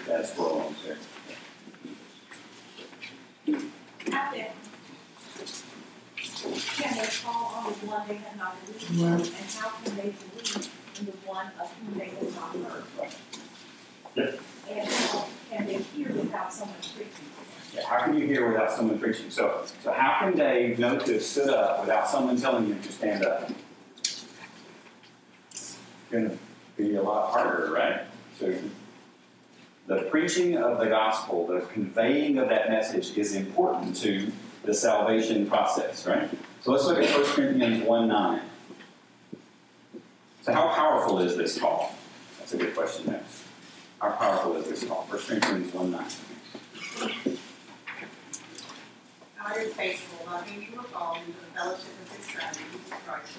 That's 0.07 0.37
what 0.37 0.67
I'm 0.67 0.75
saying. 0.75 0.97
How? 4.11 4.31
Can 6.77 6.91
they 6.97 7.07
call 7.23 7.45
on 7.55 7.63
the 7.65 7.71
one 7.87 8.07
they 8.07 8.15
have 8.15 8.37
not 8.37 8.55
believed 8.65 8.91
in, 8.91 9.03
and 9.03 9.51
how 9.57 9.69
can 9.83 9.95
they 9.95 10.13
believe 10.13 10.69
in 10.99 11.05
the 11.05 11.11
one 11.25 11.47
of 11.59 11.73
whom 11.73 11.97
they 11.97 12.05
have 12.05 12.35
not 12.35 12.55
heard? 12.69 12.83
Yes. 14.15 14.35
And 14.69 14.87
how 14.87 15.27
can 15.55 15.67
they 15.67 15.77
hear 15.77 16.11
without 16.11 16.53
someone 16.53 16.77
preaching? 16.77 17.09
Yeah, 17.73 17.85
how 17.87 18.05
can 18.05 18.17
you 18.17 18.25
hear 18.25 18.47
without 18.47 18.71
someone 18.71 18.99
preaching? 18.99 19.29
So, 19.29 19.63
so 19.83 19.91
how 19.91 20.19
can 20.19 20.37
Dave 20.37 20.79
know 20.79 20.97
to 20.99 21.19
stood 21.19 21.49
up 21.49 21.81
without 21.81 22.07
someone 22.07 22.37
telling 22.37 22.67
him 22.67 22.81
to 22.81 22.91
stand 22.91 23.25
up? 23.25 23.49
It's 25.51 25.77
going 26.11 26.29
to 26.29 26.37
be 26.77 26.95
a 26.95 27.01
lot 27.01 27.31
harder, 27.31 27.71
right? 27.71 28.01
So, 28.39 28.53
the 29.87 30.01
preaching 30.03 30.57
of 30.57 30.79
the 30.79 30.87
gospel, 30.87 31.45
the 31.45 31.61
conveying 31.61 32.37
of 32.37 32.49
that 32.49 32.69
message 32.69 33.17
is 33.17 33.35
important 33.35 33.95
to 33.97 34.31
the 34.63 34.73
salvation 34.73 35.47
process, 35.47 36.07
right? 36.07 36.29
So 36.61 36.71
let's 36.71 36.85
look 36.85 36.97
at 36.97 37.15
1 37.15 37.25
Corinthians 37.33 37.83
1 37.83 38.07
9. 38.07 38.41
So, 40.41 40.53
how 40.53 40.69
powerful 40.69 41.19
is 41.19 41.37
this 41.37 41.59
call? 41.59 41.93
That's 42.39 42.53
a 42.53 42.57
good 42.57 42.75
question 42.75 43.05
there. 43.05 43.23
How 44.01 44.11
powerful 44.11 44.55
is 44.57 44.67
this 44.69 44.83
call? 44.85 45.03
1 45.09 45.19
Corinthians 45.19 45.73
1 45.73 45.91
9. 45.91 46.05
God 49.37 49.57
is 49.57 49.73
faithful, 49.73 50.25
loving 50.25 50.61
you 50.61 50.77
with 50.77 50.93
all 50.95 51.15
into 51.15 51.31
the 51.31 51.45
fellowship 51.53 51.93
of 52.03 52.15
his 52.15 52.25
Son, 52.25 52.53
Jesus 52.53 52.89
Christ 53.05 53.37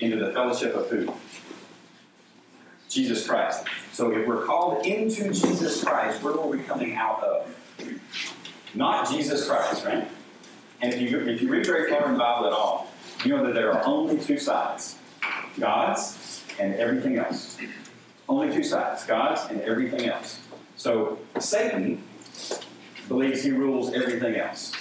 into 0.00 0.24
the 0.24 0.32
fellowship 0.32 0.74
of 0.74 0.88
who? 0.90 1.12
Jesus 2.88 3.26
Christ. 3.26 3.64
So 3.92 4.12
if 4.12 4.26
we're 4.26 4.44
called 4.44 4.86
into 4.86 5.32
Jesus 5.32 5.82
Christ, 5.82 6.22
where 6.22 6.34
are 6.34 6.46
we 6.46 6.60
coming 6.60 6.94
out 6.94 7.22
of? 7.22 7.50
Not 8.74 9.10
Jesus 9.10 9.48
Christ, 9.48 9.84
right? 9.84 10.08
And 10.80 10.92
if 10.92 11.00
you 11.00 11.20
if 11.20 11.40
you 11.40 11.48
read 11.48 11.66
very 11.66 11.90
far 11.90 12.06
in 12.06 12.12
the 12.12 12.18
Bible 12.18 12.46
at 12.46 12.52
all, 12.52 12.90
you 13.24 13.30
know 13.30 13.44
that 13.46 13.54
there 13.54 13.72
are 13.72 13.84
only 13.84 14.18
two 14.18 14.38
sides: 14.38 14.96
God's 15.58 16.42
and 16.60 16.74
everything 16.74 17.18
else. 17.18 17.58
Only 18.28 18.54
two 18.54 18.64
sides: 18.64 19.04
God's 19.04 19.50
and 19.50 19.60
everything 19.62 20.08
else. 20.08 20.40
So 20.76 21.18
Satan 21.38 22.02
believes 23.08 23.42
he 23.42 23.50
rules 23.50 23.92
everything 23.92 24.36
else, 24.36 24.72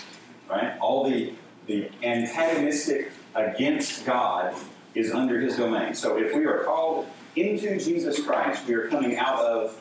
right? 0.49 0.77
All 0.79 1.09
the 1.09 1.33
the 1.67 1.89
antagonistic 2.03 3.11
against 3.35 4.05
God 4.05 4.55
is 4.95 5.11
under 5.11 5.39
his 5.39 5.57
domain. 5.57 5.93
So 5.95 6.17
if 6.17 6.35
we 6.35 6.45
are 6.45 6.63
called 6.63 7.07
into 7.35 7.79
Jesus 7.79 8.23
Christ, 8.23 8.67
we 8.67 8.73
are 8.75 8.87
coming 8.87 9.17
out 9.17 9.39
of 9.39 9.79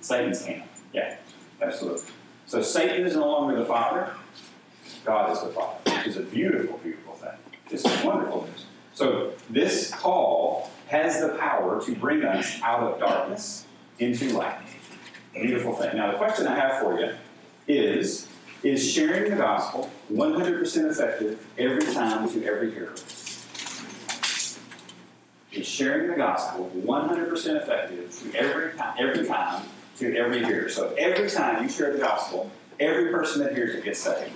Satan's 0.00 0.44
hand. 0.44 0.64
Yeah, 0.92 1.16
absolutely. 1.60 2.10
So 2.46 2.60
Satan 2.60 3.06
is 3.06 3.14
no 3.14 3.26
longer 3.26 3.58
the 3.58 3.64
Father, 3.64 4.12
God 5.04 5.32
is 5.32 5.40
the 5.40 5.48
Father, 5.48 5.78
which 5.86 6.06
is 6.08 6.16
a 6.16 6.22
beautiful, 6.22 6.78
beautiful 6.78 7.14
thing. 7.14 7.30
This 7.68 7.84
is 7.84 8.04
wonderful 8.04 8.46
news. 8.46 8.66
So 8.94 9.32
this 9.48 9.90
call 9.90 10.70
has 10.92 11.22
the 11.22 11.30
power 11.38 11.82
to 11.82 11.94
bring 11.96 12.22
us 12.22 12.60
out 12.62 12.82
of 12.82 13.00
darkness 13.00 13.64
into 13.98 14.36
light. 14.36 14.58
Beautiful 15.32 15.74
thing. 15.74 15.96
Now 15.96 16.12
the 16.12 16.18
question 16.18 16.46
I 16.46 16.54
have 16.54 16.82
for 16.82 17.00
you 17.00 17.14
is, 17.66 18.28
is 18.62 18.92
sharing 18.92 19.30
the 19.30 19.36
gospel 19.36 19.90
100% 20.12 20.90
effective 20.90 21.44
every 21.56 21.94
time 21.94 22.28
to 22.28 22.44
every 22.44 22.72
hearer? 22.72 22.92
Is 25.50 25.66
sharing 25.66 26.10
the 26.10 26.16
gospel 26.16 26.70
100% 26.76 27.62
effective 27.62 28.10
to 28.18 28.38
every 28.38 28.76
time, 28.76 28.94
every 28.98 29.26
time 29.26 29.64
to 29.96 30.14
every 30.14 30.44
hearer? 30.44 30.68
So 30.68 30.94
every 30.98 31.30
time 31.30 31.62
you 31.62 31.70
share 31.70 31.94
the 31.94 32.00
gospel, 32.00 32.50
every 32.78 33.10
person 33.10 33.42
that 33.42 33.54
hears 33.54 33.74
it 33.74 33.84
gets 33.84 34.00
saved. 34.00 34.30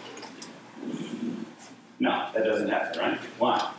No, 1.99 2.31
that 2.33 2.45
doesn't 2.45 2.69
happen, 2.69 2.99
right? 2.99 3.19
Why? 3.39 3.73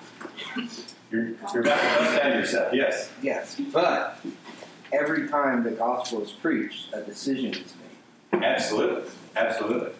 You're, 1.11 1.27
you're 1.53 1.61
about 1.61 1.79
to 1.79 1.99
bust 1.99 2.21
out 2.21 2.33
yourself. 2.33 2.73
Yes. 2.73 3.09
Yes, 3.21 3.59
but 3.71 4.19
every 4.91 5.27
time 5.27 5.63
the 5.63 5.71
gospel 5.71 6.21
is 6.21 6.31
preached, 6.31 6.93
a 6.93 7.01
decision 7.01 7.51
is 7.51 7.73
made. 8.31 8.43
Absolutely, 8.43 9.09
absolutely. 9.35 9.91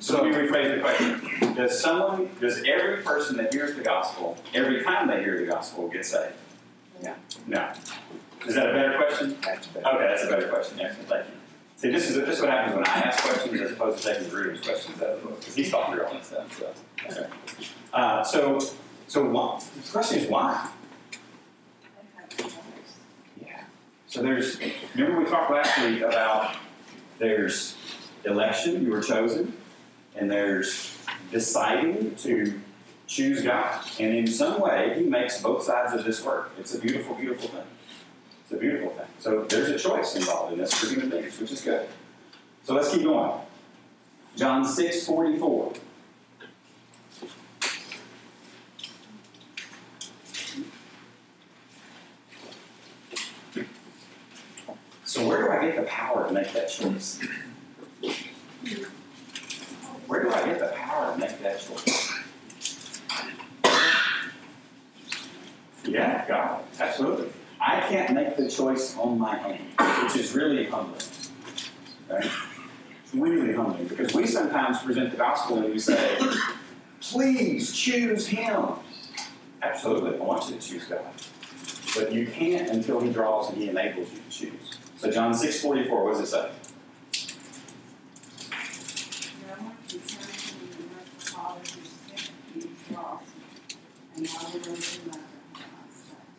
So 0.00 0.20
let 0.20 0.24
me 0.24 0.36
rephrase 0.36 0.74
the 0.74 0.80
question: 0.80 1.54
Does 1.54 1.78
someone, 1.78 2.30
does 2.40 2.62
every 2.66 3.02
person 3.02 3.36
that 3.36 3.52
hears 3.52 3.76
the 3.76 3.82
gospel, 3.82 4.36
every 4.54 4.82
time 4.82 5.08
they 5.08 5.22
hear 5.22 5.38
the 5.38 5.46
gospel, 5.46 5.88
get 5.88 6.04
saved? 6.04 6.34
No. 7.02 7.14
No. 7.46 7.72
Is 8.46 8.54
that 8.54 8.70
a 8.70 8.72
better 8.72 8.96
question? 8.96 9.36
That's 9.44 9.66
better. 9.68 9.86
Okay, 9.86 10.06
that's 10.06 10.24
a 10.24 10.28
better 10.28 10.48
question. 10.48 10.80
Excellent, 10.80 11.08
thank 11.08 11.26
you. 11.26 11.32
See, 11.76 11.90
this 11.90 12.10
is 12.10 12.16
this 12.16 12.36
is 12.36 12.40
what 12.40 12.50
happens 12.50 12.76
when 12.76 12.86
I 12.86 13.08
ask 13.08 13.22
questions 13.22 13.60
as 13.60 13.72
opposed 13.72 14.02
to 14.02 14.12
taking 14.14 14.28
Drew's 14.28 14.60
questions 14.60 15.00
out 15.02 15.10
of 15.10 15.22
the 15.22 15.28
book 15.28 15.40
because 15.40 15.54
he's 15.54 15.70
thought 15.70 15.92
through 15.92 16.04
all 16.04 16.12
that 16.12 16.24
stuff. 16.24 16.58
So, 16.58 16.72
okay. 17.06 17.26
uh, 17.92 18.22
so, 18.22 18.60
so 19.12 19.22
why? 19.26 19.60
The 19.76 19.92
question 19.92 20.20
is 20.20 20.30
why? 20.30 20.70
Yeah. 23.44 23.62
So 24.06 24.22
there's, 24.22 24.58
remember 24.94 25.20
we 25.20 25.26
talked 25.26 25.50
last 25.50 25.78
week 25.84 26.00
about 26.00 26.56
there's 27.18 27.76
election, 28.24 28.82
you 28.82 28.90
were 28.90 29.02
chosen, 29.02 29.52
and 30.16 30.30
there's 30.30 30.96
deciding 31.30 32.14
to 32.14 32.58
choose 33.06 33.42
God. 33.42 33.84
And 34.00 34.16
in 34.16 34.26
some 34.26 34.62
way, 34.62 34.94
He 34.96 35.04
makes 35.04 35.42
both 35.42 35.62
sides 35.62 35.92
of 35.92 36.06
this 36.06 36.24
work. 36.24 36.50
It's 36.58 36.74
a 36.74 36.78
beautiful, 36.78 37.14
beautiful 37.14 37.50
thing. 37.50 37.66
It's 38.44 38.52
a 38.52 38.56
beautiful 38.56 38.92
thing. 38.92 39.08
So 39.18 39.44
there's 39.44 39.68
a 39.68 39.78
choice 39.78 40.16
involved 40.16 40.54
in 40.54 40.58
this 40.58 40.72
for 40.72 40.86
human 40.86 41.10
beings, 41.10 41.38
which 41.38 41.52
is 41.52 41.60
good. 41.60 41.86
So 42.64 42.72
let's 42.72 42.90
keep 42.90 43.02
going. 43.02 43.42
John 44.36 44.64
6 44.64 45.04
44. 45.04 45.74
So 55.12 55.28
where 55.28 55.42
do 55.42 55.51
I 55.62 55.66
get 55.66 55.76
the 55.76 55.82
power 55.82 56.26
to 56.26 56.34
make 56.34 56.52
that 56.54 56.68
choice? 56.68 57.20
Where 60.08 60.22
do 60.24 60.30
I 60.30 60.44
get 60.46 60.58
the 60.58 60.72
power 60.74 61.12
to 61.12 61.18
make 61.18 61.40
that 61.40 61.60
choice? 61.60 62.12
Yeah, 65.84 66.26
God, 66.26 66.64
absolutely. 66.80 67.28
I 67.60 67.80
can't 67.80 68.12
make 68.12 68.36
the 68.36 68.50
choice 68.50 68.96
on 68.96 69.20
my 69.20 69.38
own, 69.44 70.04
which 70.04 70.16
is 70.16 70.34
really 70.34 70.64
humbling. 70.64 71.00
Right? 72.10 72.24
It's 73.04 73.14
really 73.14 73.52
humbling 73.52 73.86
because 73.86 74.14
we 74.14 74.26
sometimes 74.26 74.78
present 74.82 75.12
the 75.12 75.16
gospel 75.16 75.58
and 75.58 75.72
we 75.72 75.78
say, 75.78 76.18
please 77.00 77.72
choose 77.72 78.26
him. 78.26 78.64
Absolutely, 79.62 80.18
I 80.18 80.22
want 80.22 80.48
you 80.48 80.56
to 80.56 80.60
choose 80.60 80.86
God. 80.86 81.04
but 81.94 82.10
you 82.12 82.26
can't 82.26 82.68
until 82.70 83.00
He 83.00 83.12
draws 83.12 83.48
and 83.50 83.58
He 83.58 83.68
enables 83.68 84.10
you 84.10 84.18
to 84.18 84.30
choose. 84.30 84.71
So 85.02 85.10
John 85.10 85.34
six 85.34 85.60
forty 85.60 85.88
four, 85.88 86.04
what 86.04 86.12
does 86.12 86.20
it 86.20 86.26
say? 86.28 86.48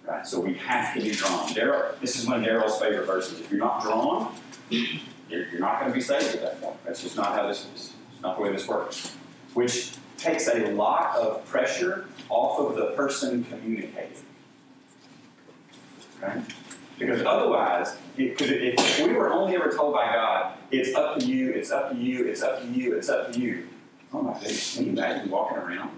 Right, 0.05 0.25
so 0.25 0.39
we 0.39 0.53
have 0.53 0.93
to 0.93 1.01
be 1.01 1.12
drawn. 1.12 1.50
Daryl, 1.50 2.00
this 2.00 2.17
is 2.17 2.25
one 2.25 2.41
of 2.41 2.50
Daryl's 2.50 2.79
favorite 2.79 3.05
verses. 3.05 3.41
If 3.41 3.51
you're 3.51 3.60
not 3.60 3.82
drawn, 3.82 4.34
you're, 4.70 4.96
you're 5.50 5.60
not 5.60 5.82
going 5.82 5.91
to 5.91 5.93
be 5.93 6.00
saved 6.00 6.34
at 6.34 6.41
that 6.43 6.62
point. 6.62 6.77
That's 6.86 7.03
just 7.03 7.17
not 7.17 7.36
how 7.36 7.46
this 7.46 7.67
is. 7.75 7.91
It's 8.13 8.22
not 8.22 8.38
the 8.38 8.43
way 8.43 8.51
this 8.53 8.65
works. 8.65 9.13
Which 9.55 9.91
takes 10.17 10.48
a 10.48 10.72
lot 10.72 11.17
of 11.17 11.46
pressure 11.48 12.05
off 12.29 12.62
of 12.62 12.77
the 12.77 12.91
person 12.91 13.43
communicating. 13.43 14.24
Okay? 16.24 16.41
Because 17.05 17.25
otherwise, 17.25 17.95
because 18.15 18.50
if, 18.50 19.00
we 19.00 19.13
were 19.13 19.31
only 19.31 19.55
ever 19.55 19.72
told 19.72 19.93
by 19.93 20.13
God, 20.13 20.57
it's 20.72 20.93
up 20.95 21.19
to 21.19 21.25
you, 21.25 21.51
it's 21.51 21.72
up 21.72 21.91
to 21.91 21.98
you, 21.98 22.27
it's 22.27 22.41
up 22.41 22.62
to 22.62 22.67
you, 22.67 22.95
it's 22.95 23.10
up 23.10 23.31
to 23.31 23.39
you. 23.39 23.67
Oh 24.13 24.22
my 24.22 24.33
goodness, 24.33 24.75
can 24.75 24.86
you 24.86 24.91
imagine 24.91 25.29
walking 25.29 25.57
around 25.57 25.89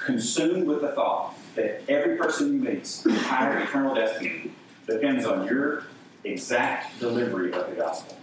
consumed 0.00 0.66
with 0.66 0.80
the 0.80 0.88
thought 0.88 1.34
that 1.54 1.82
every 1.88 2.16
person 2.16 2.54
you 2.54 2.60
meet's 2.60 3.04
entire 3.06 3.60
eternal 3.60 3.94
destiny 3.94 4.50
depends 4.86 5.26
on 5.26 5.46
your 5.46 5.84
exact 6.24 6.98
delivery 6.98 7.52
of 7.52 7.68
the 7.68 7.76
gospel. 7.76 8.16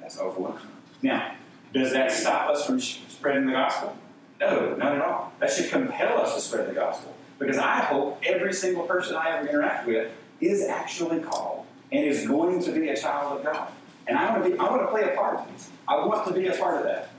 That's 0.00 0.18
overwhelming. 0.18 0.62
Now, 1.02 1.34
does 1.72 1.92
that 1.92 2.12
stop 2.12 2.50
us 2.50 2.64
from 2.64 2.80
spreading 2.80 3.46
the 3.46 3.52
gospel? 3.52 3.96
No, 4.40 4.74
not 4.76 4.94
at 4.94 5.02
all. 5.02 5.32
That 5.40 5.50
should 5.50 5.70
compel 5.70 6.18
us 6.18 6.34
to 6.34 6.40
spread 6.40 6.68
the 6.68 6.74
gospel. 6.74 7.14
Because 7.44 7.58
I 7.58 7.80
hope 7.80 8.20
every 8.24 8.52
single 8.52 8.84
person 8.84 9.16
I 9.16 9.36
ever 9.38 9.48
interact 9.48 9.86
with 9.86 10.10
is 10.40 10.66
actually 10.66 11.20
called 11.20 11.66
and 11.92 12.04
is 12.04 12.26
going 12.26 12.62
to 12.62 12.72
be 12.72 12.88
a 12.88 12.96
child 12.96 13.38
of 13.38 13.44
God. 13.44 13.70
And 14.06 14.18
I 14.18 14.30
want 14.30 14.44
to 14.44 14.50
be 14.50 14.58
I 14.58 14.70
want 14.70 14.82
to 14.82 14.88
play 14.88 15.02
a 15.02 15.16
part. 15.16 15.46
In 15.46 15.52
this. 15.52 15.70
I 15.86 15.96
want 16.04 16.26
to 16.26 16.32
be 16.32 16.46
a 16.46 16.56
part 16.56 16.78
of 16.78 16.84
that. 16.84 17.10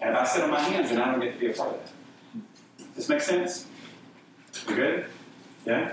And 0.00 0.10
if 0.10 0.16
I 0.16 0.24
sit 0.24 0.42
on 0.42 0.50
my 0.50 0.60
hands, 0.60 0.90
then 0.90 1.00
I 1.00 1.10
don't 1.10 1.20
get 1.20 1.34
to 1.34 1.40
be 1.40 1.50
a 1.50 1.54
part 1.54 1.74
of 1.74 1.80
that. 1.80 1.92
Does 2.78 2.94
this 2.94 3.08
make 3.08 3.20
sense? 3.20 3.66
We 4.68 4.74
good? 4.74 5.06
Yeah? 5.66 5.92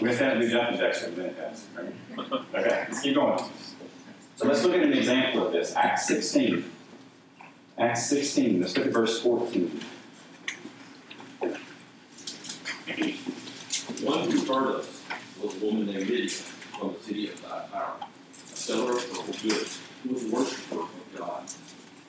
We're 0.00 0.08
going 0.08 0.10
to 0.10 0.16
stand 0.16 0.32
and 0.32 0.40
do 0.42 0.50
jumping 0.50 0.78
jacks 0.78 1.02
for 1.02 1.08
a 1.08 1.12
minute, 1.12 1.36
guys. 1.36 1.66
Right? 1.76 1.92
Okay, 2.54 2.86
let's 2.88 3.00
keep 3.00 3.14
going. 3.16 3.42
So 4.36 4.46
let's 4.46 4.62
look 4.62 4.74
at 4.74 4.82
an 4.82 4.92
example 4.92 5.46
of 5.46 5.52
this. 5.52 5.74
Acts 5.74 6.06
16. 6.06 6.64
Acts 7.76 8.06
16, 8.06 8.60
let's 8.60 8.76
look 8.76 8.86
at 8.86 8.92
verse 8.92 9.20
14. 9.20 9.80
One 12.86 14.30
who 14.30 14.44
heard 14.44 14.76
us 14.76 15.02
was 15.42 15.54
a 15.54 15.64
woman 15.64 15.86
named 15.86 16.06
Lydia 16.06 16.28
from 16.28 16.92
the 16.92 17.00
city 17.02 17.28
of 17.30 17.34
Thyatira, 17.36 17.94
a 18.52 18.56
seller 18.56 18.92
of 18.92 19.10
purple 19.10 19.34
goods, 19.42 19.80
who 20.02 20.12
was 20.12 20.24
a 20.24 20.28
worshiper 20.28 20.80
of 20.80 21.16
God. 21.16 21.44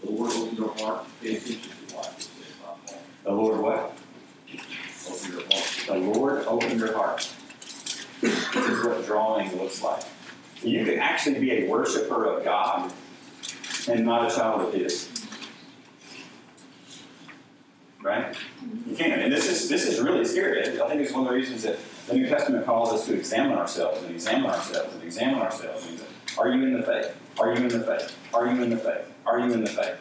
The 0.04 0.12
Lord 0.12 0.32
opened 0.34 0.58
her 0.60 0.84
heart 0.84 1.06
to 1.06 1.12
pay 1.22 1.36
attention 1.38 1.72
to 1.88 1.96
what 1.96 2.14
was 2.16 2.26
said 2.26 2.54
by 2.62 2.92
Paul. 2.92 3.02
The 3.24 3.32
Lord 3.32 3.60
what? 3.62 3.98
Open 5.10 5.32
her 5.32 5.44
heart. 5.50 5.88
The 5.88 5.94
Lord 5.96 6.46
opened 6.46 6.82
her 6.82 6.94
heart. 6.94 7.32
This 8.20 8.56
is 8.56 8.86
what 8.86 9.06
drawing 9.06 9.58
looks 9.58 9.82
like. 9.82 10.04
You 10.62 10.84
can 10.84 11.00
actually 11.00 11.40
be 11.40 11.52
a 11.52 11.70
worshiper 11.70 12.26
of 12.26 12.44
God 12.44 12.92
and 13.88 14.06
not 14.06 14.30
a 14.30 14.36
child 14.36 14.62
of 14.62 14.74
His. 14.74 15.10
Right? 18.06 18.38
You 18.88 18.96
can't. 18.96 19.20
And 19.20 19.34
this 19.34 19.50
is 19.50 19.68
this 19.68 19.88
is 19.88 20.00
really 20.00 20.26
scary. 20.26 20.62
I 20.62 20.88
think 20.88 21.02
it's 21.02 21.12
one 21.12 21.24
of 21.24 21.30
the 21.30 21.36
reasons 21.36 21.64
that 21.64 21.80
the 22.08 22.14
New 22.14 22.28
Testament 22.28 22.64
calls 22.64 22.94
us 22.94 23.08
to 23.08 23.16
examine 23.16 23.58
ourselves 23.58 24.04
and 24.04 24.14
examine 24.14 24.46
ourselves 24.52 24.94
and 24.94 25.04
examine 25.04 25.40
ourselves. 25.40 25.90
Are 26.38 26.48
you 26.50 26.68
in 26.68 26.74
the 26.74 26.84
faith? 26.84 27.16
Are 27.40 27.56
you 27.56 27.64
in 27.64 27.68
the 27.68 27.80
faith? 27.80 28.16
Are 28.32 28.46
you 28.46 28.62
in 28.62 28.70
the 28.70 28.78
faith? 28.78 29.12
Are 29.26 29.40
you 29.40 29.52
in 29.52 29.64
the 29.64 29.70
faith? 29.72 29.98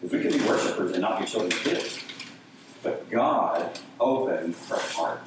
Because 0.00 0.12
we 0.12 0.22
can 0.22 0.38
be 0.38 0.48
worshipers 0.48 0.92
and 0.92 1.02
not 1.02 1.20
be 1.20 1.26
children 1.26 1.52
of 1.52 1.58
His. 1.58 2.00
But 2.82 3.10
God 3.10 3.78
opened 4.00 4.54
her 4.70 4.78
heart. 4.78 5.20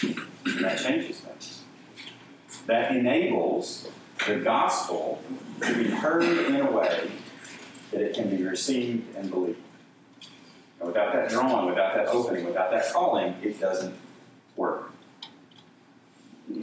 And 0.00 0.64
that 0.64 0.78
changes 0.78 1.18
things. 1.18 1.62
That 2.66 2.94
enables 2.94 3.88
the 4.28 4.36
gospel 4.36 5.20
to 5.60 5.74
be 5.74 5.90
heard 5.90 6.22
in 6.22 6.54
a 6.54 6.70
way 6.70 7.10
that 7.90 8.00
it 8.00 8.14
can 8.14 8.30
be 8.30 8.44
received 8.44 9.16
and 9.16 9.28
believed. 9.28 9.58
And 10.82 10.88
without 10.88 11.12
that 11.12 11.30
drawing, 11.30 11.66
without 11.68 11.94
that 11.94 12.08
opening, 12.08 12.44
without 12.44 12.72
that 12.72 12.92
calling, 12.92 13.36
it 13.40 13.60
doesn't 13.60 13.94
work. 14.56 14.90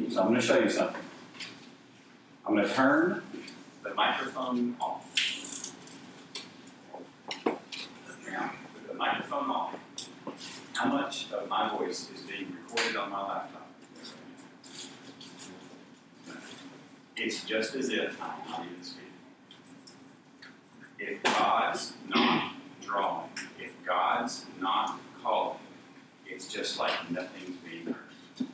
So 0.09 0.21
I'm 0.21 0.27
going 0.27 0.35
to 0.35 0.45
show 0.45 0.59
you 0.59 0.69
something. 0.69 1.01
I'm 2.45 2.53
going 2.53 2.67
to 2.67 2.73
turn 2.73 3.23
the 3.81 3.93
microphone 3.93 4.75
off. 4.81 5.05
Now, 8.29 8.51
the 8.89 8.93
microphone 8.93 9.49
off, 9.49 9.75
how 10.73 10.87
much 10.89 11.31
of 11.31 11.47
my 11.47 11.69
voice 11.77 12.09
is 12.13 12.21
being 12.23 12.57
recorded 12.61 12.97
on 12.97 13.11
my 13.11 13.21
laptop? 13.21 13.71
It's 17.15 17.45
just 17.45 17.73
as 17.75 17.87
if 17.89 18.21
I'm 18.21 18.49
not 18.49 18.65
even 18.65 18.83
speaking. 18.83 19.05
If 20.99 21.23
God's 21.23 21.93
not 22.09 22.51
drawing, 22.81 23.29
God's 23.89 24.45
not 24.61 24.99
calling, 25.23 25.57
it's 26.27 26.47
just 26.47 26.77
like 26.77 26.91
nothing's 27.09 27.57
being 27.57 27.85
heard. 27.87 28.47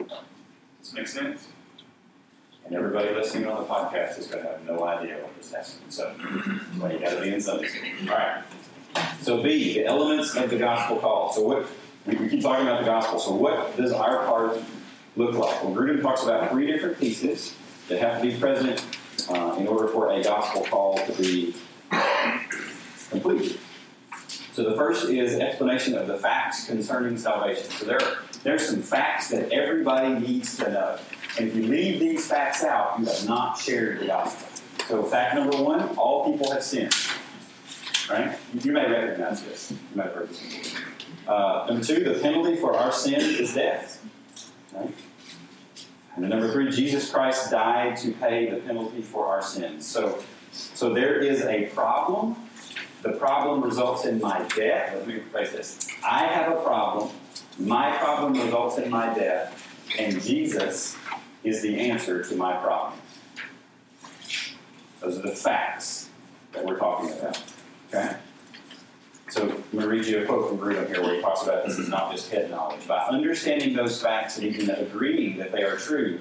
Does 0.00 0.18
this 0.80 0.92
make 0.92 1.06
sense? 1.06 1.46
And 2.64 2.74
everybody 2.74 3.14
listening 3.14 3.46
on 3.46 3.62
the 3.62 3.68
podcast 3.68 4.18
is 4.18 4.26
going 4.26 4.42
to 4.42 4.50
have 4.50 4.64
no 4.64 4.84
idea 4.84 5.18
what 5.18 5.36
this 5.36 5.52
has 5.52 5.78
to 5.78 5.92
So, 5.92 6.12
well, 6.80 6.92
you 6.92 6.98
got 6.98 7.10
to 7.10 7.20
be 7.20 7.34
in 7.34 7.40
Sunday 7.40 7.68
school. 7.68 7.88
All 8.10 8.16
right. 8.16 8.42
So 9.20 9.40
B, 9.44 9.74
the 9.74 9.86
elements 9.86 10.34
of 10.34 10.50
the 10.50 10.58
gospel 10.58 10.96
call. 10.96 11.32
So 11.32 11.42
what 11.42 11.68
we, 12.04 12.28
keep 12.28 12.42
talking 12.42 12.66
about 12.66 12.80
the 12.80 12.86
gospel. 12.86 13.20
So 13.20 13.32
what 13.32 13.76
does 13.76 13.92
our 13.92 14.26
part 14.26 14.60
look 15.14 15.34
like? 15.34 15.62
Well, 15.62 15.72
Grudem 15.72 16.02
talks 16.02 16.24
about 16.24 16.50
three 16.50 16.66
different 16.66 16.98
pieces 16.98 17.54
that 17.86 18.00
have 18.00 18.20
to 18.20 18.28
be 18.28 18.36
present 18.36 18.84
uh, 19.30 19.54
in 19.60 19.68
order 19.68 19.86
for 19.86 20.10
a 20.10 20.20
gospel 20.24 20.62
call 20.62 20.98
to 20.98 21.12
be 21.12 21.54
completed. 23.10 23.60
So 24.56 24.64
the 24.64 24.74
first 24.74 25.10
is 25.10 25.34
explanation 25.34 25.98
of 25.98 26.06
the 26.06 26.16
facts 26.16 26.64
concerning 26.64 27.18
salvation. 27.18 27.68
So 27.72 27.84
there, 27.84 28.00
there's 28.42 28.66
some 28.66 28.80
facts 28.80 29.28
that 29.28 29.52
everybody 29.52 30.18
needs 30.18 30.56
to 30.56 30.70
know. 30.70 30.98
And 31.38 31.48
if 31.48 31.54
you 31.54 31.64
leave 31.64 32.00
these 32.00 32.26
facts 32.26 32.64
out, 32.64 32.98
you 32.98 33.04
have 33.04 33.28
not 33.28 33.58
shared 33.58 34.00
the 34.00 34.06
gospel. 34.06 34.48
So 34.88 35.02
fact 35.02 35.34
number 35.34 35.62
one, 35.62 35.82
all 35.98 36.32
people 36.32 36.50
have 36.52 36.62
sinned. 36.62 36.94
Right? 38.08 38.34
You 38.62 38.72
may 38.72 38.90
recognize 38.90 39.42
this. 39.42 39.72
You 39.72 39.76
might 39.94 40.06
have 40.06 40.14
heard 40.14 40.30
this. 40.30 40.74
Uh, 41.28 41.66
number 41.68 41.84
two, 41.84 42.02
the 42.02 42.18
penalty 42.20 42.56
for 42.56 42.74
our 42.74 42.92
sin 42.92 43.20
is 43.20 43.52
death. 43.52 44.02
Right? 44.72 44.94
And 46.14 46.24
then 46.24 46.30
number 46.30 46.50
three, 46.50 46.70
Jesus 46.70 47.10
Christ 47.10 47.50
died 47.50 47.98
to 47.98 48.10
pay 48.12 48.48
the 48.48 48.56
penalty 48.56 49.02
for 49.02 49.26
our 49.26 49.42
sins. 49.42 49.86
So, 49.86 50.24
so 50.50 50.94
there 50.94 51.18
is 51.18 51.42
a 51.42 51.66
problem. 51.74 52.36
The 53.06 53.12
problem 53.12 53.62
results 53.62 54.04
in 54.04 54.20
my 54.20 54.38
death. 54.56 54.92
Let 54.96 55.06
me 55.06 55.14
rephrase 55.14 55.52
this. 55.52 55.88
I 56.04 56.26
have 56.26 56.50
a 56.50 56.60
problem. 56.60 57.10
My 57.56 57.96
problem 57.98 58.32
results 58.32 58.78
in 58.78 58.90
my 58.90 59.14
death. 59.14 59.62
And 59.96 60.20
Jesus 60.20 60.96
is 61.44 61.62
the 61.62 61.78
answer 61.78 62.24
to 62.24 62.34
my 62.34 62.56
problem. 62.56 62.98
Those 65.00 65.18
are 65.18 65.22
the 65.22 65.36
facts 65.36 66.08
that 66.50 66.64
we're 66.64 66.78
talking 66.78 67.12
about. 67.12 67.40
Okay? 67.94 68.16
So 69.28 69.42
I'm 69.42 69.48
going 69.50 69.84
to 69.84 69.88
read 69.88 70.04
you 70.04 70.22
a 70.24 70.26
quote 70.26 70.48
from 70.48 70.58
Grudem 70.58 70.88
here 70.88 71.00
where 71.00 71.14
he 71.14 71.20
talks 71.20 71.44
about 71.44 71.64
this 71.64 71.78
is 71.78 71.88
not 71.88 72.10
just 72.10 72.28
head 72.32 72.50
knowledge. 72.50 72.88
By 72.88 72.98
understanding 73.04 73.76
those 73.76 74.02
facts 74.02 74.38
and 74.38 74.48
even 74.48 74.68
agreeing 74.70 75.36
that 75.36 75.52
they 75.52 75.62
are 75.62 75.76
true 75.76 76.18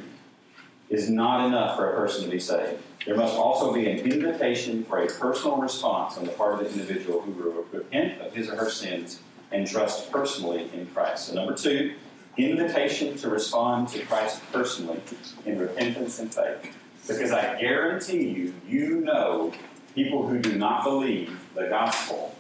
is 0.90 1.10
not 1.10 1.46
enough 1.46 1.76
for 1.76 1.92
a 1.92 1.96
person 1.96 2.24
to 2.24 2.30
be 2.30 2.40
saved. 2.40 2.82
There 3.06 3.16
must 3.16 3.36
also 3.36 3.74
be 3.74 3.90
an 3.90 4.00
invitation 4.00 4.84
for 4.84 5.00
a 5.00 5.08
personal 5.08 5.58
response 5.58 6.18
on 6.18 6.26
the 6.26 6.32
part 6.32 6.54
of 6.56 6.60
the 6.60 6.72
individual 6.72 7.22
who 7.22 7.32
will 7.32 7.66
repent 7.72 8.22
of 8.22 8.34
his 8.34 8.50
or 8.50 8.56
her 8.56 8.70
sins 8.70 9.20
and 9.52 9.68
trust 9.68 10.12
personally 10.12 10.70
in 10.74 10.88
Christ. 10.88 11.28
So, 11.28 11.36
number 11.36 11.56
two, 11.56 11.94
invitation 12.38 13.18
to 13.18 13.30
respond 13.30 13.88
to 13.90 14.06
Christ 14.06 14.42
personally 14.52 15.00
in 15.46 15.60
repentance 15.60 16.20
and 16.20 16.34
faith. 16.34 16.76
Because 17.08 17.32
I 17.32 17.60
guarantee 17.60 18.28
you, 18.30 18.54
you 18.68 19.02
know 19.02 19.54
people 19.94 20.28
who 20.28 20.40
do 20.40 20.58
not 20.58 20.84
believe 20.84 21.40
the 21.54 21.68
gospel 21.68 22.36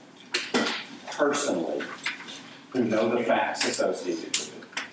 personally, 1.11 1.83
who 2.71 2.83
know 2.83 3.15
the 3.15 3.23
facts 3.23 3.65
associated 3.65 4.25
with 4.25 4.49
it. 4.49 4.83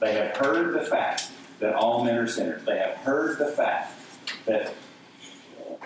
They 0.00 0.12
have 0.14 0.36
heard 0.36 0.74
the 0.74 0.84
fact 0.84 1.30
that 1.60 1.74
all 1.74 2.04
men 2.04 2.16
are 2.16 2.26
sinners. 2.26 2.64
They 2.64 2.78
have 2.78 2.96
heard 2.96 3.38
the 3.38 3.46
fact 3.46 3.94
that 4.46 4.74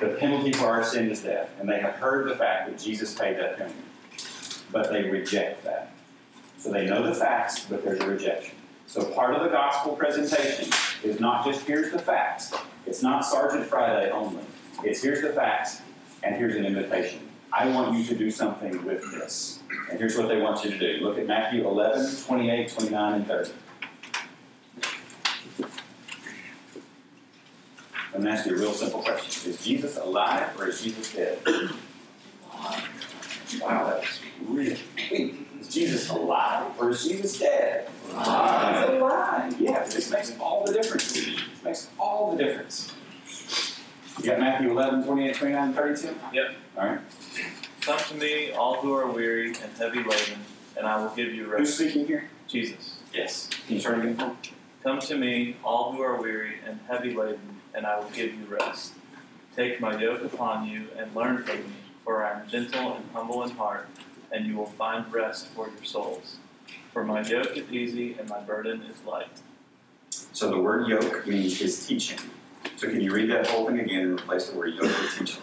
the 0.00 0.08
penalty 0.08 0.52
for 0.52 0.66
our 0.66 0.84
sin 0.84 1.10
is 1.10 1.22
death. 1.22 1.50
And 1.60 1.68
they 1.68 1.80
have 1.80 1.94
heard 1.94 2.28
the 2.28 2.36
fact 2.36 2.70
that 2.70 2.78
Jesus 2.78 3.14
paid 3.14 3.38
that 3.38 3.56
penalty. 3.56 3.78
But 4.70 4.90
they 4.90 5.08
reject 5.08 5.64
that. 5.64 5.92
So 6.58 6.70
they 6.70 6.86
know 6.86 7.02
the 7.02 7.14
facts, 7.14 7.66
but 7.66 7.84
there's 7.84 8.00
a 8.00 8.06
rejection. 8.06 8.54
So 8.86 9.04
part 9.12 9.34
of 9.34 9.42
the 9.42 9.48
gospel 9.48 9.96
presentation 9.96 10.70
is 11.02 11.18
not 11.18 11.44
just 11.44 11.66
here's 11.66 11.92
the 11.92 11.98
facts. 11.98 12.52
It's 12.86 13.02
not 13.02 13.24
Sergeant 13.24 13.66
Friday 13.66 14.10
only. 14.10 14.42
It's 14.84 15.02
here's 15.02 15.22
the 15.22 15.32
facts 15.32 15.80
and 16.22 16.36
here's 16.36 16.56
an 16.56 16.64
invitation. 16.64 17.20
I 17.52 17.68
want 17.68 17.96
you 17.96 18.04
to 18.04 18.14
do 18.14 18.30
something 18.30 18.84
with 18.84 19.10
this. 19.12 19.60
And 19.90 19.98
here's 19.98 20.16
what 20.16 20.28
they 20.28 20.40
want 20.40 20.64
you 20.64 20.70
to 20.70 20.78
do. 20.78 21.04
Look 21.04 21.18
at 21.18 21.26
Matthew 21.26 21.66
11, 21.66 22.24
28, 22.24 22.68
29, 22.70 23.14
and 23.14 23.26
30. 23.26 23.50
Let 28.22 28.30
me 28.30 28.38
ask 28.38 28.46
you 28.46 28.54
a 28.54 28.58
real 28.60 28.72
simple 28.72 29.02
question. 29.02 29.50
Is 29.50 29.64
Jesus 29.64 29.96
alive 29.96 30.48
or 30.56 30.68
is 30.68 30.80
Jesus 30.80 31.12
dead? 31.12 31.38
Wow, 31.44 32.78
that 33.60 33.98
was 33.98 34.20
really 34.46 34.78
Is 35.10 35.68
Jesus 35.68 36.08
alive 36.08 36.70
or 36.78 36.90
is 36.90 37.02
Jesus 37.02 37.40
dead? 37.40 37.88
Alive. 38.12 38.90
He's 38.90 39.00
alive. 39.00 39.60
Yes, 39.60 39.94
this 39.94 40.08
makes 40.12 40.38
all 40.38 40.64
the 40.64 40.72
difference. 40.72 41.12
This 41.12 41.64
makes 41.64 41.88
all 41.98 42.36
the 42.36 42.44
difference. 42.44 42.94
You 44.18 44.30
got 44.30 44.38
Matthew 44.38 44.70
11, 44.70 45.04
28, 45.04 45.34
29, 45.34 45.72
32? 45.72 46.14
Yep. 46.32 46.54
All 46.78 46.86
right. 46.86 47.00
Come 47.80 47.98
to 47.98 48.14
me, 48.14 48.52
all 48.52 48.76
who 48.76 48.94
are 48.94 49.10
weary 49.10 49.48
and 49.48 49.72
heavy 49.76 50.04
laden, 50.04 50.38
and 50.76 50.86
I 50.86 51.02
will 51.02 51.12
give 51.16 51.34
you 51.34 51.46
rest. 51.46 51.58
Who's 51.58 51.74
speaking 51.74 52.06
here? 52.06 52.30
Jesus. 52.46 52.98
Yes. 53.12 53.50
Can 53.66 53.74
you 53.74 53.82
turn 53.82 54.00
again? 54.00 54.36
Come 54.84 55.00
to 55.00 55.16
me, 55.16 55.56
all 55.64 55.90
who 55.90 56.02
are 56.02 56.20
weary 56.20 56.58
and 56.64 56.78
heavy 56.86 57.14
laden, 57.14 57.61
and 57.74 57.86
I 57.86 57.98
will 57.98 58.10
give 58.10 58.34
you 58.34 58.44
rest. 58.46 58.92
Take 59.56 59.80
my 59.80 60.00
yoke 60.00 60.24
upon 60.24 60.66
you 60.66 60.88
and 60.96 61.14
learn 61.14 61.42
from 61.44 61.58
me, 61.58 61.76
for 62.04 62.24
I 62.24 62.40
am 62.40 62.48
gentle 62.48 62.94
and 62.94 63.04
humble 63.12 63.42
in 63.42 63.50
heart, 63.50 63.88
and 64.30 64.46
you 64.46 64.56
will 64.56 64.66
find 64.66 65.12
rest 65.12 65.48
for 65.48 65.68
your 65.68 65.84
souls. 65.84 66.36
For 66.92 67.04
my 67.04 67.22
yoke 67.22 67.56
is 67.56 67.70
easy 67.70 68.16
and 68.18 68.28
my 68.28 68.40
burden 68.40 68.82
is 68.82 69.04
light. 69.04 69.40
So 70.10 70.50
the 70.50 70.58
word 70.58 70.88
yoke 70.88 71.26
means 71.26 71.58
his 71.58 71.86
teaching. 71.86 72.18
So 72.76 72.88
can 72.88 73.00
you 73.00 73.12
read 73.12 73.30
that 73.30 73.46
whole 73.46 73.66
thing 73.66 73.80
again 73.80 74.00
and 74.00 74.20
replace 74.20 74.48
the 74.48 74.56
word 74.56 74.74
yoke 74.74 74.82
with 74.82 75.18
teaching? 75.18 75.42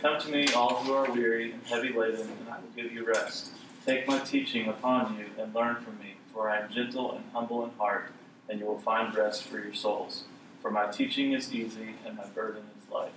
Come 0.00 0.20
to 0.20 0.28
me, 0.30 0.46
all 0.52 0.76
who 0.76 0.92
are 0.92 1.10
weary 1.10 1.52
and 1.52 1.62
heavy 1.64 1.92
laden, 1.92 2.20
and 2.20 2.48
I 2.48 2.58
will 2.58 2.70
give 2.76 2.92
you 2.92 3.04
rest. 3.04 3.50
Take 3.84 4.06
my 4.06 4.18
teaching 4.20 4.68
upon 4.68 5.18
you 5.18 5.26
and 5.42 5.54
learn 5.54 5.76
from 5.76 5.98
me, 5.98 6.14
for 6.32 6.48
I 6.48 6.60
am 6.60 6.70
gentle 6.70 7.12
and 7.12 7.24
humble 7.32 7.64
in 7.64 7.70
heart, 7.78 8.12
and 8.48 8.60
you 8.60 8.66
will 8.66 8.78
find 8.78 9.14
rest 9.16 9.44
for 9.44 9.58
your 9.58 9.74
souls. 9.74 10.24
For 10.68 10.74
my 10.74 10.88
teaching 10.88 11.32
is 11.32 11.54
easy 11.54 11.94
and 12.04 12.14
my 12.14 12.26
burden 12.26 12.62
is 12.76 12.92
light. 12.92 13.10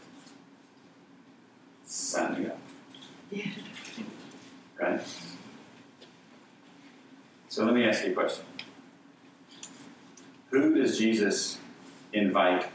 Sign 1.86 2.42
you 2.42 2.48
up. 2.48 3.46
Right? 4.80 5.02
So 7.50 7.66
let 7.66 7.74
me 7.74 7.84
ask 7.84 8.06
you 8.06 8.12
a 8.12 8.14
question. 8.14 8.46
Who 10.52 10.76
does 10.76 10.98
Jesus 10.98 11.58
invite? 12.14 12.68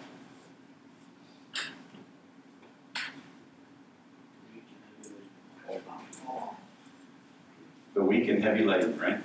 The 7.95 8.03
weak 8.03 8.29
and 8.29 8.45
heavy 8.45 8.63
laden, 8.63 9.01
right? 9.01 9.21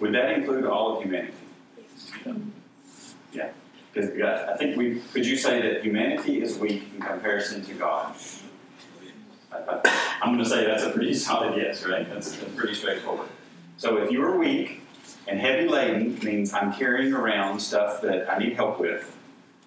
Would 0.00 0.14
that 0.14 0.32
include 0.32 0.64
all 0.64 0.96
of 0.96 1.04
humanity? 1.04 1.32
Yeah. 3.32 3.52
Because 3.96 4.10
I 4.20 4.54
think 4.58 4.76
we 4.76 5.00
could 5.14 5.24
you 5.24 5.38
say 5.38 5.62
that 5.62 5.82
humanity 5.82 6.42
is 6.42 6.58
weak 6.58 6.82
in 6.94 7.00
comparison 7.00 7.64
to 7.64 7.72
God? 7.72 8.14
I'm 9.50 10.34
going 10.34 10.38
to 10.38 10.44
say 10.44 10.66
that's 10.66 10.82
a 10.82 10.90
pretty 10.90 11.14
solid 11.28 11.56
yes, 11.56 11.82
right? 11.86 12.06
That's, 12.12 12.36
that's 12.36 12.54
pretty 12.54 12.74
straightforward. 12.74 13.28
So 13.78 13.96
if 13.96 14.10
you 14.10 14.22
are 14.22 14.36
weak 14.36 14.82
and 15.26 15.40
heavy 15.40 15.66
laden 15.66 16.18
means 16.22 16.52
I'm 16.52 16.74
carrying 16.74 17.14
around 17.14 17.58
stuff 17.60 18.02
that 18.02 18.30
I 18.30 18.36
need 18.36 18.52
help 18.52 18.78
with, 18.78 19.16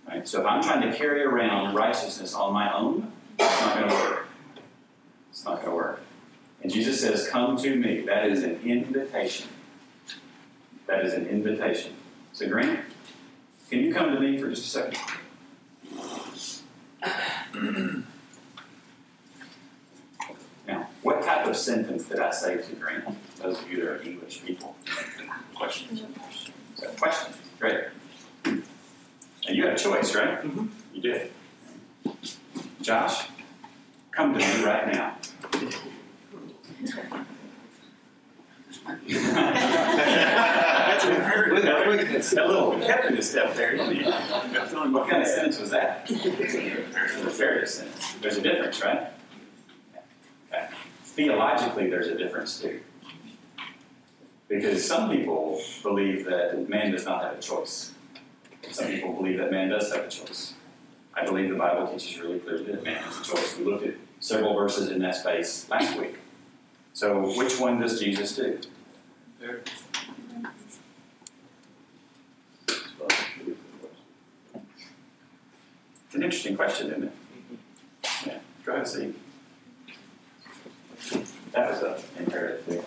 right? 0.08 0.28
So 0.28 0.42
if 0.42 0.46
I'm 0.46 0.62
trying 0.62 0.90
to 0.90 0.96
carry 0.96 1.24
around 1.24 1.74
righteousness 1.74 2.36
on 2.36 2.54
my 2.54 2.72
own, 2.72 3.12
it's 3.40 3.62
not 3.62 3.78
going 3.78 3.90
to 3.90 3.96
work. 3.96 4.28
It's 5.32 5.44
not 5.44 5.56
going 5.56 5.70
to 5.70 5.76
work. 5.76 6.02
And 6.62 6.72
Jesus 6.72 7.02
says, 7.02 7.28
"Come 7.28 7.58
to 7.58 7.76
me." 7.76 8.02
That 8.02 8.28
is 8.28 8.44
an 8.44 8.60
invitation. 8.64 9.48
That 10.86 11.04
is 11.04 11.14
an 11.14 11.26
invitation. 11.26 11.94
So 12.34 12.48
Grant, 12.48 12.82
can 13.70 13.80
you 13.80 13.94
come 13.94 14.14
to 14.14 14.20
me 14.20 14.38
for 14.38 14.50
just 14.50 14.76
a 14.76 14.80
second? 14.80 15.00
Now, 20.68 20.88
what 21.02 21.24
type 21.24 21.48
of 21.48 21.58
sentence 21.58 22.04
did 22.04 22.20
I 22.20 22.30
say 22.30 22.58
to 22.58 22.76
Grant? 22.76 23.06
Those 23.42 23.60
of 23.60 23.72
you 23.72 23.78
that 23.78 23.90
are 23.90 24.02
English 24.04 24.44
people. 24.46 24.76
Questions. 25.56 26.04
So, 26.76 26.88
questions. 26.90 27.36
Great. 27.60 27.86
And 28.46 28.64
you 29.48 29.66
had 29.66 29.74
a 29.74 29.78
choice, 29.78 30.14
right? 30.14 30.44
Mm-hmm. 30.44 30.68
You 30.94 31.02
did. 31.02 31.32
Josh, 32.82 33.30
come 34.12 34.34
to 34.34 34.40
me 34.40 34.64
right 34.64 34.94
now. 34.94 35.18
That's 42.20 42.34
a 42.34 42.46
little 42.46 42.78
Kevin 42.82 43.22
step 43.22 43.56
there. 43.56 43.78
What 43.78 45.10
kind 45.10 45.22
of 45.22 45.28
sentence 45.28 45.58
was 45.58 45.70
that? 45.70 46.12
A 46.12 47.30
various 47.30 47.76
sentence. 47.76 48.16
There's 48.16 48.36
a 48.36 48.42
difference, 48.42 48.84
right? 48.84 49.08
Theologically, 51.04 51.90
there's 51.90 52.08
a 52.08 52.18
difference 52.18 52.60
too. 52.60 52.82
Because 54.50 54.86
some 54.86 55.10
people 55.10 55.62
believe 55.82 56.26
that 56.26 56.68
man 56.68 56.92
does 56.92 57.06
not 57.06 57.24
have 57.24 57.38
a 57.38 57.42
choice. 57.42 57.94
Some 58.70 58.88
people 58.88 59.14
believe 59.14 59.38
that 59.38 59.50
man 59.50 59.70
does 59.70 59.90
have 59.94 60.04
a 60.06 60.10
choice. 60.10 60.56
I 61.14 61.24
believe 61.24 61.50
the 61.50 61.56
Bible 61.56 61.88
teaches 61.88 62.20
really 62.20 62.40
clearly 62.40 62.66
that 62.66 62.84
man 62.84 63.02
has 63.02 63.18
a 63.22 63.24
choice. 63.24 63.58
We 63.58 63.64
looked 63.64 63.86
at 63.86 63.94
several 64.20 64.56
verses 64.56 64.90
in 64.90 65.00
that 65.00 65.16
space 65.16 65.70
last 65.70 65.98
week. 65.98 66.18
So, 66.92 67.34
which 67.38 67.58
one 67.62 67.80
does 67.80 67.98
Jesus 67.98 68.36
do? 68.36 68.60
It's 76.09 76.09
an 76.20 76.26
interesting 76.26 76.56
question, 76.58 76.88
isn't 76.92 77.04
it? 77.04 77.12
Mm-hmm. 77.14 78.30
Yeah, 78.30 78.40
try 78.66 78.80
to 78.80 78.86
see. 78.86 79.14
That 81.54 81.72
was 81.72 81.82
a 81.82 81.98
imperative. 82.20 82.84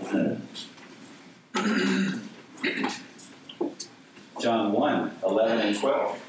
Thing. 0.00 0.42
John 4.40 4.72
1, 4.72 5.16
11 5.24 5.58
and 5.58 5.76
12. 5.76 6.22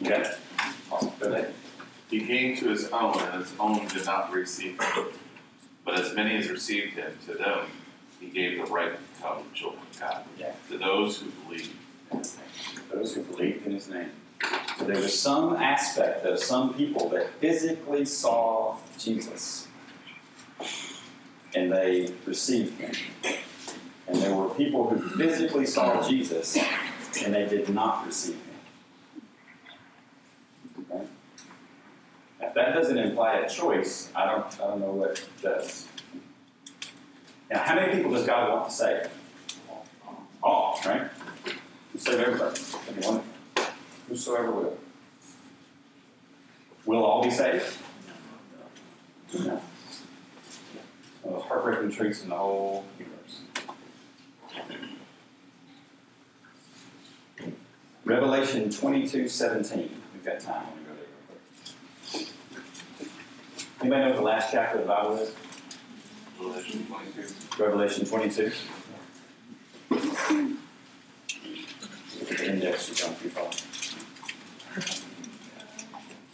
You? 0.00 0.24
Awesome. 0.90 1.46
He 2.10 2.20
came 2.26 2.56
to 2.56 2.70
his 2.70 2.88
own, 2.88 3.18
and 3.18 3.42
his 3.42 3.52
own 3.60 3.86
did 3.88 4.06
not 4.06 4.32
receive 4.32 4.80
him. 4.82 5.08
But 5.84 6.00
as 6.00 6.14
many 6.14 6.36
as 6.36 6.48
received 6.48 6.94
him, 6.94 7.12
to 7.26 7.34
them 7.34 7.66
he 8.22 8.28
gave 8.28 8.64
the 8.64 8.72
right 8.72 8.92
to 8.92 8.98
become 9.14 9.42
children 9.52 9.82
of 9.90 10.00
God. 10.00 10.24
Yeah. 10.38 10.52
To 10.70 10.78
those 10.78 11.18
who 11.18 11.30
believe. 11.44 11.76
Those 12.90 13.14
who 13.14 13.22
believed 13.22 13.66
in 13.66 13.72
his 13.72 13.88
name. 13.88 14.10
So 14.78 14.84
there 14.84 15.00
was 15.00 15.18
some 15.18 15.56
aspect 15.56 16.24
of 16.24 16.38
some 16.38 16.74
people 16.74 17.08
that 17.10 17.30
physically 17.40 18.04
saw 18.04 18.76
Jesus. 18.98 19.66
And 21.54 21.72
they 21.72 22.12
received 22.26 22.80
him. 22.80 22.92
And 24.08 24.16
there 24.16 24.34
were 24.34 24.50
people 24.50 24.88
who 24.88 25.08
physically 25.16 25.66
saw 25.66 26.06
Jesus 26.08 26.58
and 27.24 27.34
they 27.34 27.46
did 27.46 27.68
not 27.68 28.06
receive 28.06 28.36
him. 28.36 29.26
Okay? 30.90 31.04
If 32.40 32.54
that 32.54 32.74
doesn't 32.74 32.98
imply 32.98 33.38
a 33.38 33.48
choice, 33.48 34.10
I 34.14 34.26
don't, 34.26 34.60
I 34.60 34.66
don't 34.66 34.80
know 34.80 34.92
what 34.92 35.24
does. 35.40 35.88
Now, 37.52 37.58
how 37.58 37.74
many 37.74 37.94
people 37.94 38.12
does 38.12 38.24
God 38.24 38.50
want 38.50 38.70
to 38.70 38.74
save? 38.74 39.08
All, 40.42 40.80
right? 40.86 41.10
Save 41.98 42.20
everybody. 42.20 42.58
Wonderful. 42.86 43.24
Whosoever 44.08 44.50
will. 44.50 44.78
Will 46.86 47.04
all 47.04 47.22
be 47.22 47.30
saved? 47.30 47.76
No. 49.34 49.60
One 51.20 51.34
of 51.34 51.42
the 51.42 51.46
heartbreaking 51.46 51.90
truths 51.90 52.22
in 52.22 52.30
the 52.30 52.36
whole 52.36 52.86
universe. 52.98 53.40
Revelation 58.06 58.70
22 58.70 59.28
17. 59.28 60.00
We've 60.14 60.24
got 60.24 60.40
time. 60.40 60.66
Anybody 63.80 64.00
know 64.00 64.08
what 64.08 64.16
the 64.16 64.22
last 64.22 64.52
chapter 64.52 64.78
of 64.78 64.84
the 64.84 64.88
Bible 64.88 65.16
is? 65.18 65.34
Revelation 66.42 66.86
22. 66.86 67.62
Revelation 67.62 68.04
22. 68.06 68.52
The 72.28 72.46
index 72.48 73.00
going 73.00 73.16
too 73.16 73.28
far. 73.30 73.50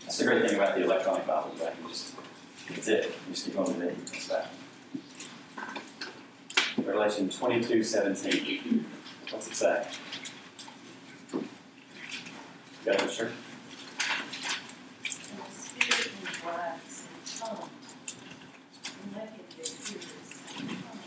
That's 0.02 0.18
the 0.18 0.24
great 0.24 0.46
thing 0.46 0.54
about 0.56 0.76
the 0.76 0.84
electronic 0.84 1.26
Bible, 1.26 1.52
is 1.54 1.62
I 1.62 1.70
can 1.72 1.88
just 1.88 2.14
That's 2.68 2.88
it. 2.88 3.04
You 3.04 3.34
just 3.34 3.44
keep 3.46 3.54
going 3.56 3.74
to 3.74 3.80
the 3.80 3.86
That's 3.86 4.28
that. 4.28 4.50
Revelation 6.78 7.28
22 7.28 7.82
17. 7.82 8.86
What's 9.30 9.46
it 9.48 9.54
say? 9.54 9.86
Got 12.84 13.02
it, 13.02 13.10
sure? 13.10 13.26
And 13.26 13.34
the 15.38 15.52
spirit 15.52 16.10
and 16.16 16.36
wax 16.46 17.06
and 17.08 17.26
tongue. 17.40 17.68
And 19.02 19.16
let 19.16 19.28
him 19.28 19.44
that 19.98 19.98
hears 19.98 20.56
and 20.58 20.68
tongue. 20.68 20.98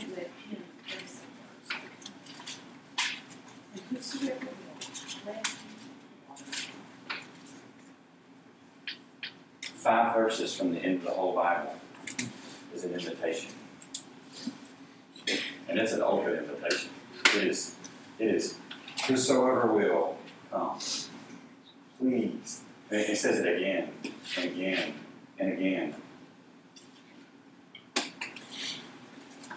And 0.00 0.10
let 0.12 0.30
him 0.48 0.62
place 0.86 1.20
the 1.20 1.26
words 1.38 1.62
of 1.62 1.68
tongue. 1.68 1.82
And 3.74 3.96
whosoever 3.96 4.46
will, 4.46 4.76
let 5.26 5.46
him 5.46 5.54
water. 6.28 6.44
Five 9.76 10.14
verses 10.14 10.54
from 10.56 10.72
the 10.72 10.80
end 10.80 10.96
of 10.98 11.04
the 11.04 11.10
whole 11.10 11.34
Bible 11.34 11.74
is 12.74 12.84
an 12.84 12.92
invitation. 12.94 13.52
And 15.68 15.78
it's 15.78 15.92
an 15.92 16.02
open 16.02 16.34
invitation. 16.34 16.90
It 17.36 17.44
is, 17.44 17.76
it 18.18 18.28
is, 18.28 18.56
whosoever 19.06 19.66
will 19.66 20.16
come. 20.50 20.78
Please. 21.98 22.62
And 22.90 23.00
it 23.00 23.18
says 23.18 23.40
it 23.40 23.46
again 23.46 23.90
and 24.36 24.44
again 24.46 24.94
and 25.38 25.52
again. 25.52 25.94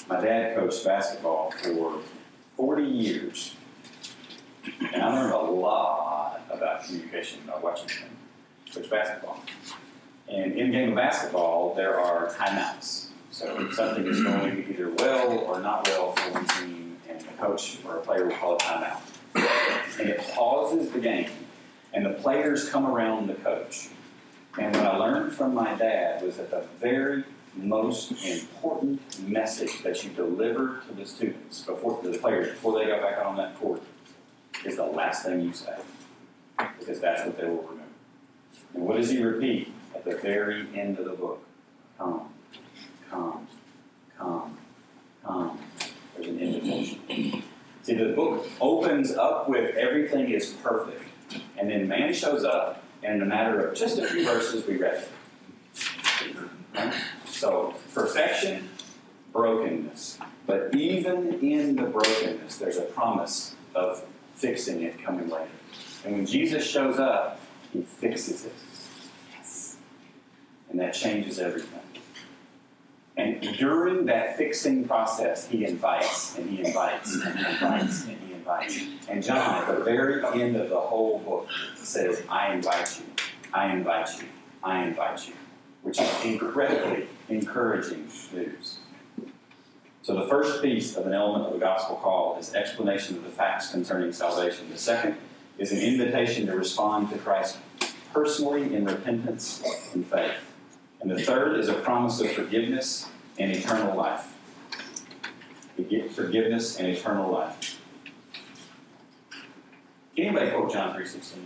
My 0.10 0.19
dad 0.19 0.57
coached 0.57 0.84
basketball 0.84 1.51
for 1.51 2.01
40 2.58 2.81
years. 2.91 3.56
And 4.93 5.01
I 5.01 5.13
learned 5.13 5.34
a 5.34 5.38
lot 5.38 6.41
about 6.49 6.84
communication 6.86 7.39
by 7.47 7.58
watching 7.60 7.89
him 7.89 8.10
coach 8.73 8.89
basketball. 8.89 9.43
And 10.27 10.54
in 10.54 10.69
a 10.69 10.71
game 10.71 10.89
of 10.89 10.95
basketball, 10.95 11.73
there 11.75 11.99
are 11.99 12.30
timeouts. 12.32 13.08
So 13.32 13.71
something 13.71 14.06
is 14.06 14.23
going 14.23 14.65
either 14.69 14.89
well 14.89 15.39
or 15.39 15.62
not 15.62 15.88
well 15.88 16.12
for 16.13 16.32
one 16.32 16.45
team, 16.47 16.97
and 17.10 17.19
the 17.19 17.32
coach 17.39 17.80
or 17.86 17.97
a 17.97 18.01
player 18.01 18.25
will 18.25 18.36
call 18.36 18.56
a 18.56 18.60
timeout. 18.60 19.01
And 19.99 20.10
it 20.10 20.19
pauses 20.34 20.91
the 20.91 20.99
game, 20.99 21.30
and 21.93 22.06
the 22.06 22.12
players 22.12 22.69
come 22.69 22.86
around 22.86 23.27
the 23.27 23.36
coach. 23.36 23.89
And 24.60 24.75
what 24.75 24.86
I 24.86 24.97
learned 24.97 25.34
from 25.34 25.54
my 25.54 25.73
dad 25.75 26.21
was 26.21 26.38
that 26.38 26.51
the 26.51 26.65
very 26.80 27.23
most 27.55 28.11
important 28.25 29.27
message 29.27 29.83
that 29.83 30.03
you 30.03 30.09
deliver 30.11 30.81
to 30.87 30.93
the 30.93 31.05
students 31.05 31.61
before 31.61 32.01
to 32.01 32.09
the 32.09 32.17
players 32.17 32.49
before 32.49 32.79
they 32.79 32.85
go 32.85 33.01
back 33.01 33.23
on 33.25 33.35
that 33.37 33.59
court 33.59 33.81
is 34.65 34.77
the 34.77 34.85
last 34.85 35.25
thing 35.25 35.41
you 35.41 35.53
say. 35.53 35.75
Because 36.79 36.99
that's 36.99 37.25
what 37.25 37.37
they 37.37 37.45
will 37.45 37.63
remember. 37.63 37.83
And 38.73 38.83
what 38.83 38.97
does 38.97 39.09
he 39.09 39.21
repeat 39.21 39.73
at 39.95 40.05
the 40.05 40.15
very 40.15 40.67
end 40.77 40.99
of 40.99 41.05
the 41.05 41.11
book? 41.11 41.43
Come, 41.97 42.29
come, 43.09 43.47
come, 44.17 44.57
come. 45.25 45.59
There's 46.15 46.27
an 46.27 46.39
invitation. 46.39 47.43
See, 47.83 47.95
the 47.95 48.13
book 48.13 48.47
opens 48.59 49.11
up 49.11 49.49
with 49.49 49.75
everything 49.75 50.29
is 50.29 50.51
perfect. 50.63 51.03
And 51.57 51.69
then 51.69 51.87
man 51.87 52.13
shows 52.13 52.43
up, 52.43 52.83
and 53.03 53.15
in 53.15 53.21
a 53.21 53.25
matter 53.25 53.67
of 53.67 53.75
just 53.75 53.97
a 53.97 54.07
few 54.07 54.25
verses, 54.25 54.65
we 54.67 54.77
read 54.77 55.03
it. 56.75 56.93
So, 57.41 57.73
perfection, 57.95 58.69
brokenness. 59.34 60.19
But 60.45 60.75
even 60.75 61.39
in 61.39 61.75
the 61.75 61.88
brokenness, 61.88 62.58
there's 62.58 62.77
a 62.77 62.84
promise 62.84 63.56
of 63.73 64.06
fixing 64.36 64.84
it 64.84 65.04
coming 65.04 65.27
later. 65.27 65.49
And 66.06 66.17
when 66.17 66.27
Jesus 66.27 66.63
shows 66.63 66.99
up, 66.99 67.39
he 67.73 67.82
fixes 67.82 68.45
it. 68.45 68.54
Yes. 69.32 69.77
And 70.69 70.80
that 70.82 70.93
changes 70.93 71.39
everything. 71.39 71.82
And 73.17 73.41
during 73.58 74.06
that 74.06 74.38
fixing 74.38 74.88
process, 74.88 75.47
he 75.47 75.65
invites 75.65 76.38
and 76.38 76.47
he 76.47 76.63
invites 76.63 77.15
and 77.15 77.39
he 77.39 77.45
invites 77.54 78.04
and 78.06 78.17
he 78.19 78.34
invites. 78.34 78.80
And 79.10 79.23
John, 79.23 79.63
at 79.63 79.80
the 79.80 79.84
very 79.84 80.23
end 80.39 80.58
of 80.58 80.69
the 80.69 80.80
whole 80.80 81.17
book, 81.17 81.47
says, 81.75 82.21
I 82.30 82.54
invite 82.54 82.99
you, 82.99 83.06
I 83.51 83.73
invite 83.73 84.21
you, 84.21 84.27
I 84.63 84.84
invite 84.84 85.27
you, 85.27 85.34
which 85.84 86.00
is 86.00 86.10
incredibly 86.24 87.08
encouraging 87.30 88.08
news. 88.34 88.78
So 90.04 90.15
the 90.15 90.28
first 90.28 90.62
piece 90.62 90.96
of 90.96 91.06
an 91.06 91.13
element 91.13 91.46
of 91.46 91.54
the 91.54 91.60
gospel 91.60 91.96
call 91.96 92.38
is 92.39 92.54
explanation 92.54 93.17
of 93.17 93.24
the 93.24 93.30
facts 93.30 93.72
concerning 93.72 94.12
salvation. 94.12 94.70
The 94.72 94.78
second 94.78 95.15
is 95.58 95.72
an 95.72 95.80
invitation 95.80 96.48
to 96.48 96.56
respond 96.56 97.10
to 97.12 97.17
Christ 97.17 97.58
personally 98.13 98.74
in 98.76 98.86
repentance 98.86 99.63
and 99.94 100.06
faith. 100.06 100.34
And 101.02 101.10
the 101.10 101.22
third 101.22 101.60
is 101.60 101.70
a 101.70 101.74
promise 101.74 102.20
of 102.20 102.32
forgiveness 102.32 103.08
and 103.38 103.52
eternal 103.52 103.96
life. 103.96 104.28
Forgiveness 106.15 106.78
and 106.78 106.88
eternal 106.88 107.32
life. 107.32 107.80
Anybody 110.17 110.52
quote 110.52 110.72
John 110.72 110.96
3.16? 110.96 111.38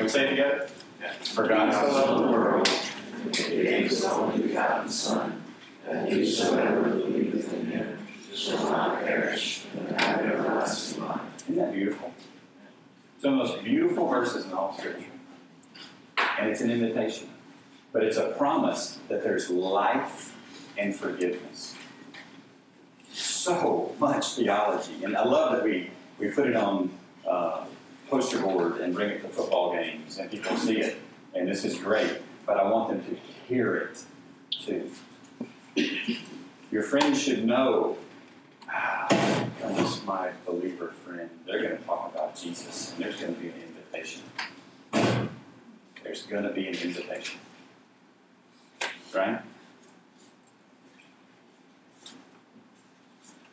Can 0.00 0.06
we 0.06 0.12
say 0.12 0.26
it 0.28 0.30
together? 0.30 0.66
Yeah. 0.98 1.12
For 1.12 1.46
God 1.46 1.74
so 1.74 1.92
loved 1.92 2.24
the 2.24 2.32
world 2.32 2.68
He 3.36 3.62
gave 3.64 3.90
his 3.90 4.02
only 4.06 4.46
begotten 4.46 4.88
Son, 4.88 5.42
that 5.84 6.10
whosoever 6.10 6.88
believeth 6.88 7.52
in 7.52 7.66
him 7.66 7.98
shall 8.34 8.64
not 8.70 9.04
perish, 9.04 9.66
but 9.74 10.00
have 10.00 10.20
everlasting 10.20 11.04
life. 11.04 11.20
Isn't 11.42 11.56
that 11.56 11.74
beautiful? 11.74 12.14
It's 13.14 13.24
one 13.26 13.38
of 13.38 13.46
the 13.46 13.52
most 13.52 13.62
beautiful 13.62 14.08
verses 14.08 14.46
in 14.46 14.54
all 14.54 14.74
Scripture. 14.78 15.04
And 16.38 16.48
it's 16.48 16.62
an 16.62 16.70
invitation. 16.70 17.28
But 17.92 18.02
it's 18.02 18.16
a 18.16 18.30
promise 18.38 19.00
that 19.08 19.22
there's 19.22 19.50
life 19.50 20.34
and 20.78 20.96
forgiveness. 20.96 21.74
So 23.12 23.94
much 23.98 24.32
theology. 24.32 25.04
And 25.04 25.14
I 25.14 25.24
love 25.24 25.52
that 25.52 25.62
we, 25.62 25.90
we 26.18 26.30
put 26.30 26.48
it 26.48 26.56
on 26.56 26.88
uh, 27.28 27.66
poster 28.10 28.40
board 28.40 28.78
and 28.78 28.94
bring 28.94 29.10
it 29.10 29.22
to 29.22 29.28
football 29.28 29.72
games 29.72 30.18
and 30.18 30.30
people 30.30 30.56
see 30.56 30.80
it. 30.80 30.96
And 31.34 31.48
this 31.48 31.64
is 31.64 31.78
great. 31.78 32.18
But 32.44 32.58
I 32.58 32.68
want 32.68 32.90
them 32.90 33.04
to 33.04 33.16
hear 33.48 33.76
it 33.76 34.04
too. 34.50 34.90
Your 36.72 36.82
friends 36.82 37.22
should 37.22 37.44
know 37.44 37.96
ah, 38.68 39.08
my 40.10 40.30
believer 40.44 40.92
friend, 41.04 41.30
they're 41.46 41.62
going 41.62 41.76
to 41.76 41.84
talk 41.84 42.12
about 42.12 42.36
Jesus, 42.36 42.92
and 42.92 43.04
there's 43.04 43.20
going 43.20 43.34
to 43.34 43.40
be 43.40 43.48
an 43.48 43.54
invitation. 43.68 44.22
There's 46.02 46.22
going 46.22 46.42
to 46.42 46.50
be 46.50 46.66
an 46.66 46.74
invitation. 46.74 47.38
Right? 49.14 49.40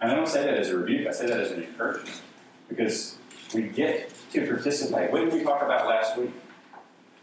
And 0.02 0.12
I 0.12 0.16
don't 0.16 0.28
say 0.28 0.44
that 0.44 0.56
as 0.56 0.70
a 0.70 0.78
rebuke, 0.78 1.08
I 1.08 1.12
say 1.12 1.28
that 1.28 1.40
as 1.40 1.52
an 1.52 1.64
encouragement. 1.64 2.22
Because 2.70 3.18
we 3.54 3.64
get 3.64 4.12
to 4.32 4.48
participate. 4.48 5.12
What 5.12 5.26
did 5.26 5.34
we 5.34 5.44
talk 5.44 5.62
about 5.62 5.88
last 5.88 6.18
week? 6.18 6.32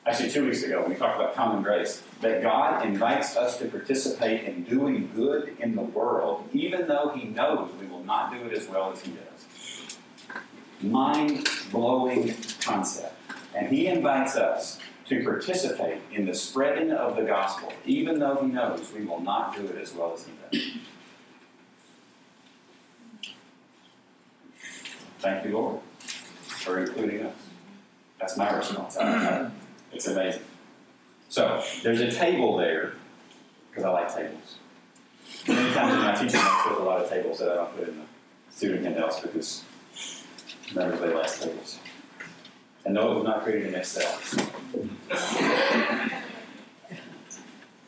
Actually, 0.06 0.30
two 0.30 0.44
weeks 0.44 0.62
ago, 0.62 0.84
we 0.86 0.94
talked 0.94 1.18
about 1.18 1.34
common 1.34 1.62
grace. 1.62 2.02
That 2.20 2.42
God 2.42 2.84
invites 2.84 3.36
us 3.36 3.56
to 3.58 3.66
participate 3.66 4.44
in 4.44 4.64
doing 4.64 5.10
good 5.14 5.56
in 5.58 5.74
the 5.74 5.82
world, 5.82 6.48
even 6.52 6.86
though 6.86 7.12
He 7.14 7.24
knows 7.24 7.70
we 7.80 7.86
will 7.86 8.04
not 8.04 8.30
do 8.30 8.44
it 8.46 8.52
as 8.52 8.68
well 8.68 8.92
as 8.92 9.00
He 9.00 9.12
does. 9.12 9.96
Mind 10.82 11.48
blowing 11.70 12.34
concept. 12.60 13.14
And 13.54 13.68
He 13.68 13.86
invites 13.86 14.36
us 14.36 14.78
to 15.06 15.22
participate 15.22 16.00
in 16.12 16.26
the 16.26 16.34
spreading 16.34 16.92
of 16.92 17.16
the 17.16 17.22
gospel, 17.22 17.72
even 17.86 18.18
though 18.18 18.36
He 18.42 18.48
knows 18.48 18.90
we 18.94 19.04
will 19.04 19.20
not 19.20 19.56
do 19.56 19.64
it 19.66 19.76
as 19.76 19.94
well 19.94 20.14
as 20.14 20.26
He 20.26 20.32
does. 20.50 20.70
Thank 25.20 25.46
you, 25.46 25.52
Lord, 25.52 25.80
for 26.64 26.80
including 26.80 27.26
us. 27.26 27.36
That's 28.18 28.36
my 28.36 28.50
response. 28.56 28.96
It's 29.92 30.06
amazing. 30.08 30.42
So, 31.28 31.62
there's 31.82 32.00
a 32.00 32.10
table 32.10 32.56
there, 32.56 32.94
because 33.70 33.84
I 33.84 33.90
like 33.90 34.14
tables. 34.14 34.56
Many 35.46 35.74
times 35.74 35.94
in 35.94 36.00
my 36.00 36.14
teaching, 36.14 36.40
I 36.42 36.64
put 36.68 36.78
a 36.80 36.84
lot 36.84 37.00
of 37.02 37.10
tables 37.10 37.38
that 37.38 37.50
I 37.50 37.56
don't 37.56 37.76
put 37.76 37.88
in 37.88 37.98
the 37.98 38.04
student 38.50 38.84
handouts 38.84 39.20
because 39.20 39.64
not 40.74 41.00
they 41.00 41.12
likes 41.12 41.38
tables. 41.40 41.78
And 42.84 42.94
no, 42.94 43.12
it 43.12 43.14
was 43.16 43.24
not 43.24 43.42
created 43.42 43.68
in 43.68 43.74
Excel. 43.74 44.18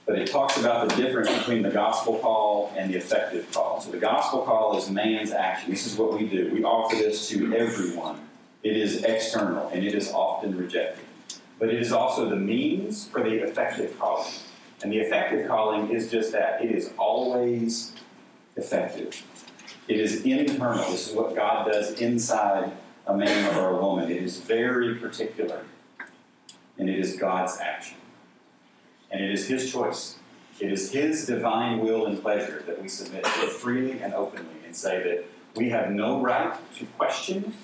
But 0.06 0.18
it 0.18 0.30
talks 0.30 0.56
about 0.58 0.88
the 0.88 0.96
difference 0.96 1.30
between 1.36 1.62
the 1.62 1.70
gospel 1.70 2.18
call 2.18 2.72
and 2.76 2.92
the 2.92 2.96
effective 2.96 3.50
call. 3.52 3.80
So 3.80 3.90
the 3.90 3.98
gospel 3.98 4.42
call 4.42 4.78
is 4.78 4.88
man's 4.88 5.32
action. 5.32 5.70
This 5.70 5.86
is 5.86 5.96
what 5.96 6.12
we 6.16 6.28
do. 6.28 6.50
We 6.52 6.62
offer 6.62 6.94
this 6.96 7.28
to 7.30 7.54
everyone. 7.54 8.20
It 8.62 8.77
is 8.77 9.03
external 9.05 9.69
and 9.69 9.85
it 9.85 9.95
is 9.95 10.11
often 10.12 10.57
rejected. 10.57 11.05
But 11.59 11.71
it 11.71 11.81
is 11.81 11.92
also 11.92 12.29
the 12.29 12.37
means 12.37 13.09
for 13.09 13.23
the 13.23 13.42
effective 13.42 13.99
calling. 13.99 14.33
And 14.83 14.92
the 14.92 14.99
effective 14.99 15.49
calling 15.49 15.90
is 15.90 16.11
just 16.11 16.33
that 16.33 16.62
it 16.64 16.71
is 16.71 16.92
always 16.99 17.92
effective. 18.57 19.25
It 19.88 20.01
is 20.01 20.23
internal. 20.23 20.90
This 20.90 21.09
is 21.09 21.14
what 21.14 21.35
God 21.35 21.71
does 21.71 21.92
inside 22.01 22.73
a 23.07 23.16
man 23.16 23.57
or 23.57 23.71
a 23.71 23.81
woman. 23.81 24.11
It 24.11 24.23
is 24.23 24.40
very 24.40 24.97
particular. 24.97 25.62
and 26.79 26.90
it 26.90 26.99
is 26.99 27.16
God's 27.16 27.59
action. 27.61 27.97
And 29.11 29.23
it 29.23 29.31
is 29.31 29.49
His 29.49 29.71
choice. 29.71 30.16
It 30.61 30.73
is 30.73 30.90
His 30.92 31.27
divine 31.27 31.79
will 31.81 32.07
and 32.07 32.21
pleasure 32.21 32.62
that 32.66 32.83
we 32.83 32.88
submit 32.88 33.25
to 33.25 33.47
freely 33.49 34.01
and 34.01 34.12
openly 34.14 34.57
and 34.64 34.75
say 34.75 35.03
that 35.03 35.25
we 35.55 35.71
have 35.71 35.90
no 35.90 36.21
right 36.21 36.55
to 36.77 36.87
question. 36.99 37.55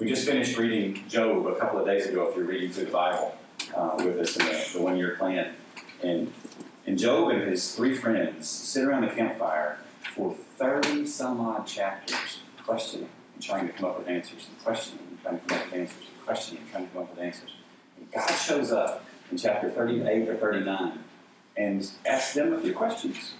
We 0.00 0.08
just 0.08 0.26
finished 0.26 0.56
reading 0.56 1.04
Job 1.10 1.46
a 1.46 1.54
couple 1.56 1.78
of 1.78 1.84
days 1.84 2.06
ago, 2.06 2.26
if 2.26 2.34
you're 2.34 2.46
reading 2.46 2.70
through 2.70 2.86
the 2.86 2.90
Bible 2.90 3.36
uh, 3.76 3.96
with 3.98 4.18
us 4.18 4.34
in 4.34 4.46
the, 4.46 4.68
the 4.72 4.82
one 4.82 4.96
year 4.96 5.14
plan. 5.16 5.52
And, 6.02 6.32
and 6.86 6.98
Job 6.98 7.28
and 7.28 7.42
his 7.42 7.74
three 7.74 7.94
friends 7.94 8.48
sit 8.48 8.82
around 8.84 9.02
the 9.02 9.10
campfire 9.10 9.76
for 10.14 10.34
30 10.56 11.06
some 11.06 11.38
odd 11.42 11.66
chapters, 11.66 12.40
questioning 12.64 13.10
and 13.34 13.44
trying 13.44 13.66
to 13.66 13.74
come 13.74 13.90
up 13.90 13.98
with 13.98 14.08
answers, 14.08 14.46
and 14.48 14.64
questioning 14.64 15.04
and 15.06 15.20
trying 15.20 15.38
to 15.38 15.46
come 15.46 15.58
up 15.58 15.68
with 15.68 15.74
answers, 15.74 16.06
and 16.08 16.24
questioning 16.24 16.62
and 16.62 16.70
trying 16.70 16.86
to 16.86 16.92
come 16.94 17.02
up 17.02 17.10
with 17.10 17.18
answers. 17.18 17.54
And 17.98 18.10
God 18.10 18.34
shows 18.36 18.72
up 18.72 19.04
in 19.30 19.36
chapter 19.36 19.68
38 19.68 20.30
or 20.30 20.36
39 20.36 20.98
and 21.58 21.90
asks 22.06 22.32
them 22.32 22.54
a 22.54 22.60
few 22.62 22.72
questions. 22.72 23.34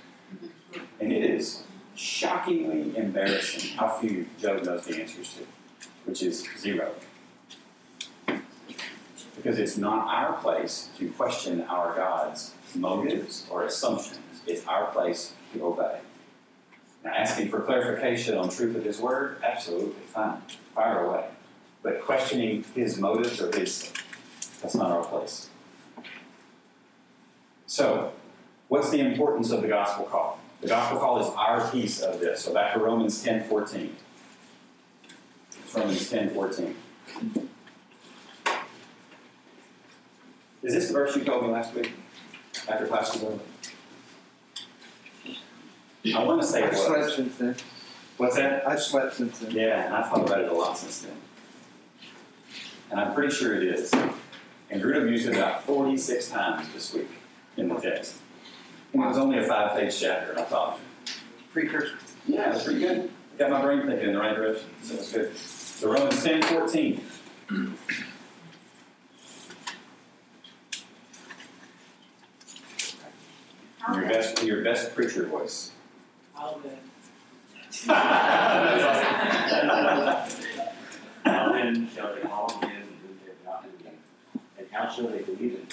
And 1.00 1.10
it 1.10 1.24
is 1.24 1.62
shockingly 1.94 2.94
embarrassing 2.98 3.78
how 3.78 3.96
few 3.98 4.26
Job 4.38 4.62
knows 4.62 4.84
the 4.84 5.00
answers 5.00 5.32
to, 5.38 5.46
which 6.04 6.22
is 6.22 6.46
zero. 6.58 6.92
Because 9.36 9.58
it's 9.58 9.76
not 9.76 10.06
our 10.08 10.34
place 10.34 10.90
to 10.98 11.08
question 11.10 11.62
our 11.62 11.96
God's 11.96 12.52
motives 12.74 13.46
or 13.50 13.64
assumptions. 13.64 14.18
It's 14.46 14.66
our 14.66 14.86
place 14.86 15.32
to 15.54 15.64
obey. 15.64 16.00
Now, 17.02 17.12
asking 17.12 17.48
for 17.48 17.60
clarification 17.60 18.36
on 18.36 18.50
truth 18.50 18.76
of 18.76 18.84
His 18.84 19.00
Word, 19.00 19.38
absolutely 19.42 20.02
fine. 20.12 20.42
Fire 20.74 21.06
away. 21.06 21.24
But 21.82 22.02
questioning 22.02 22.64
His 22.74 22.98
motives 22.98 23.40
or 23.40 23.56
His, 23.56 23.90
that's 24.60 24.74
not 24.74 24.90
our 24.90 25.04
place. 25.04 25.48
So, 27.66 28.12
what's 28.68 28.90
the 28.90 29.00
importance 29.00 29.50
of 29.50 29.62
the 29.62 29.68
gospel 29.68 30.04
call? 30.04 30.40
The 30.60 30.68
gospel 30.68 30.98
call 30.98 31.20
is 31.20 31.28
our 31.36 31.70
piece 31.70 32.00
of 32.00 32.20
this. 32.20 32.42
So 32.42 32.52
back 32.52 32.74
to 32.74 32.80
Romans 32.80 33.22
10 33.22 33.44
14. 33.44 33.96
It's 35.70 35.78
Romans 35.78 36.10
10 36.10 36.30
14. 36.30 36.74
Is 40.64 40.74
this 40.74 40.88
the 40.88 40.92
verse 40.94 41.14
you 41.14 41.22
told 41.22 41.44
me 41.44 41.50
last 41.50 41.72
week 41.72 41.92
after 42.68 42.88
class 42.88 43.14
was 43.14 43.22
over? 43.22 43.38
I 46.12 46.24
want 46.24 46.42
to 46.42 46.46
say 46.48 46.64
it 46.64 46.72
I've 46.72 46.76
slept 46.76 47.04
was. 47.04 47.14
since 47.14 47.36
then. 47.36 47.54
What's 48.16 48.34
that? 48.34 48.66
I've 48.66 48.82
slept 48.82 49.14
since 49.14 49.38
then. 49.38 49.52
Yeah, 49.52 49.86
and 49.86 49.94
I've 49.94 50.10
thought 50.10 50.26
about 50.26 50.40
it 50.40 50.48
a 50.48 50.52
lot 50.52 50.76
since 50.76 51.02
then. 51.02 51.16
And 52.90 52.98
I'm 52.98 53.14
pretty 53.14 53.32
sure 53.32 53.54
it 53.54 53.62
is. 53.62 53.92
And 54.70 54.82
Grudem 54.82 55.08
used 55.08 55.28
it 55.28 55.36
about 55.36 55.62
46 55.66 56.30
times 56.30 56.66
this 56.74 56.92
week 56.92 57.10
in 57.56 57.68
the 57.68 57.76
text. 57.76 58.16
And 58.92 59.04
it 59.04 59.06
was 59.06 59.18
only 59.18 59.38
a 59.38 59.44
five 59.44 59.78
page 59.78 60.00
chapter, 60.00 60.32
and 60.32 60.40
I 60.40 60.44
thought, 60.46 60.80
Precursor. 61.52 61.96
yeah, 62.26 62.56
it's 62.56 62.64
pretty 62.64 62.80
good. 62.80 63.08
Got 63.38 63.50
my 63.50 63.62
brain 63.62 63.86
thinking 63.86 64.08
in 64.08 64.14
the 64.14 64.20
right 64.20 64.34
direction, 64.34 64.68
so 64.82 64.94
it's 64.94 65.12
good. 65.12 65.32
So 65.80 65.90
Romans 65.90 66.22
10 66.22 66.42
14. 66.42 67.00
Your 73.88 74.02
best, 74.02 74.42
your 74.42 74.62
best 74.62 74.94
preacher 74.94 75.24
voice. 75.24 75.70
Awesome. 76.36 76.60
How 77.86 78.82
then 81.54 81.88
shall 81.94 82.14
they 82.14 82.20
him 82.20 82.28
whom 82.28 83.18
they 83.24 83.30
have 83.30 83.42
not 83.46 83.62
believed? 83.62 83.96
And 84.58 84.66
how 84.70 84.86
shall 84.90 85.06
they 85.06 85.22
believe 85.22 85.40
in 85.40 85.60
him 85.60 85.66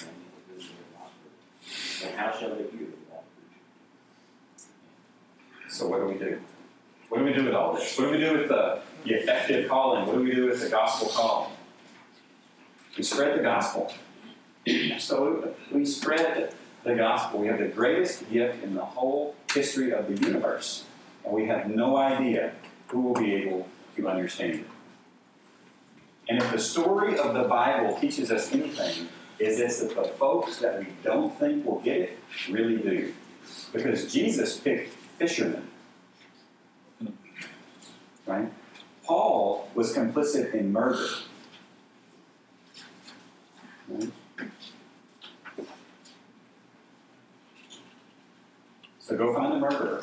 they 0.48 0.64
have 0.64 0.72
not 0.94 1.10
heard? 1.20 2.08
And 2.08 2.18
how 2.18 2.32
shall 2.32 2.48
they 2.56 2.62
hear 2.62 2.86
without 2.86 3.24
preaching? 3.36 4.70
So 5.68 5.86
what 5.86 6.00
do 6.00 6.06
we 6.06 6.14
do? 6.14 6.40
What 7.10 7.18
do 7.18 7.24
we 7.24 7.34
do 7.34 7.44
with 7.44 7.52
all 7.52 7.74
this? 7.74 7.98
What 7.98 8.06
do 8.06 8.10
we 8.12 8.18
do 8.18 8.38
with 8.38 8.48
the, 8.48 8.80
the 9.04 9.14
effective 9.14 9.68
calling? 9.68 10.06
What 10.06 10.16
do 10.16 10.22
we 10.22 10.34
do 10.34 10.46
with 10.46 10.60
the 10.60 10.68
gospel 10.68 11.08
call? 11.08 11.52
We 12.96 13.02
spread 13.02 13.38
the 13.38 13.42
gospel. 13.42 13.92
so 14.98 15.54
We 15.72 15.84
spread 15.84 16.54
the 16.84 16.94
gospel. 16.94 17.40
We 17.40 17.46
have 17.48 17.58
the 17.58 17.68
greatest 17.68 18.30
gift 18.30 18.62
in 18.62 18.74
the 18.74 18.84
whole 18.84 19.34
history 19.52 19.92
of 19.92 20.08
the 20.08 20.26
universe. 20.26 20.84
And 21.24 21.32
we 21.32 21.46
have 21.46 21.68
no 21.68 21.96
idea 21.96 22.52
who 22.88 23.00
will 23.00 23.14
be 23.14 23.34
able 23.34 23.68
to 23.96 24.08
understand 24.08 24.54
it. 24.54 24.66
And 26.28 26.42
if 26.42 26.52
the 26.52 26.58
story 26.58 27.18
of 27.18 27.34
the 27.34 27.44
Bible 27.44 27.98
teaches 27.98 28.30
us 28.30 28.52
anything, 28.52 29.08
is 29.38 29.60
it's 29.60 29.80
that 29.80 29.94
the 29.94 30.04
folks 30.04 30.58
that 30.58 30.80
we 30.80 30.86
don't 31.02 31.36
think 31.38 31.64
will 31.64 31.80
get 31.80 32.00
it 32.00 32.18
really 32.50 32.76
do. 32.76 33.12
Because 33.72 34.12
Jesus 34.12 34.58
picked 34.58 34.92
fishermen. 35.18 35.66
Right? 38.26 38.52
Paul 39.08 39.68
was 39.74 39.94
complicit 39.94 40.52
in 40.52 40.70
murder. 40.70 41.02
So 48.98 49.16
go 49.16 49.32
find 49.32 49.54
the 49.54 49.58
murderer. 49.58 50.00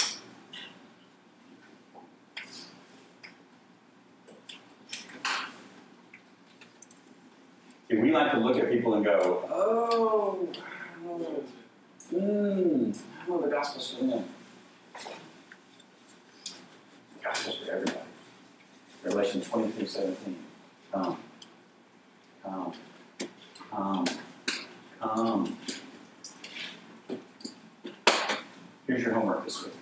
We 7.92 8.12
like 8.12 8.32
to 8.32 8.40
look 8.40 8.58
at 8.58 8.72
people 8.72 8.96
and 8.96 9.06
go, 9.06 9.48
oh, 9.52 10.50
oh, 11.06 11.44
mm, 12.12 12.98
oh, 13.30 13.42
the 13.42 13.50
gospel's 13.50 13.94
for 13.94 14.04
them. 14.04 14.26
The 14.96 15.00
gospel's 17.24 17.58
for 17.58 17.72
everybody. 17.72 18.05
Revelation 19.06 19.40
22, 19.40 19.86
17. 19.86 20.36
Come. 20.92 21.18
Come. 22.44 22.74
Come. 23.70 24.06
Come. 25.00 25.58
Here's 28.88 29.04
your 29.04 29.14
homework 29.14 29.46
this 29.46 29.64
week. 29.64 29.74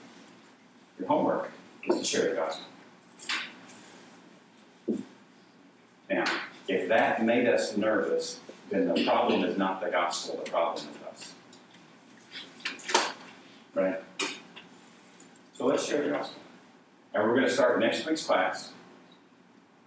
Your 0.99 1.07
homework 1.07 1.51
is 1.85 1.99
to 1.99 2.03
share 2.03 2.29
the 2.31 2.35
gospel. 2.35 2.65
Now, 6.09 6.25
if 6.67 6.89
that 6.89 7.23
made 7.23 7.47
us 7.47 7.77
nervous, 7.77 8.41
then 8.69 8.93
the 8.93 9.05
problem 9.05 9.45
is 9.45 9.57
not 9.57 9.79
the 9.81 9.89
gospel, 9.89 10.41
the 10.43 10.51
problem 10.51 10.83
is 10.83 10.97
us. 11.07 11.33
Right? 13.73 14.01
So 15.53 15.65
let's 15.65 15.87
share 15.87 16.03
the 16.03 16.09
gospel. 16.09 16.41
And 17.13 17.23
we're 17.23 17.35
going 17.35 17.47
to 17.47 17.53
start 17.53 17.79
next 17.79 18.05
week's 18.05 18.25
class 18.25 18.73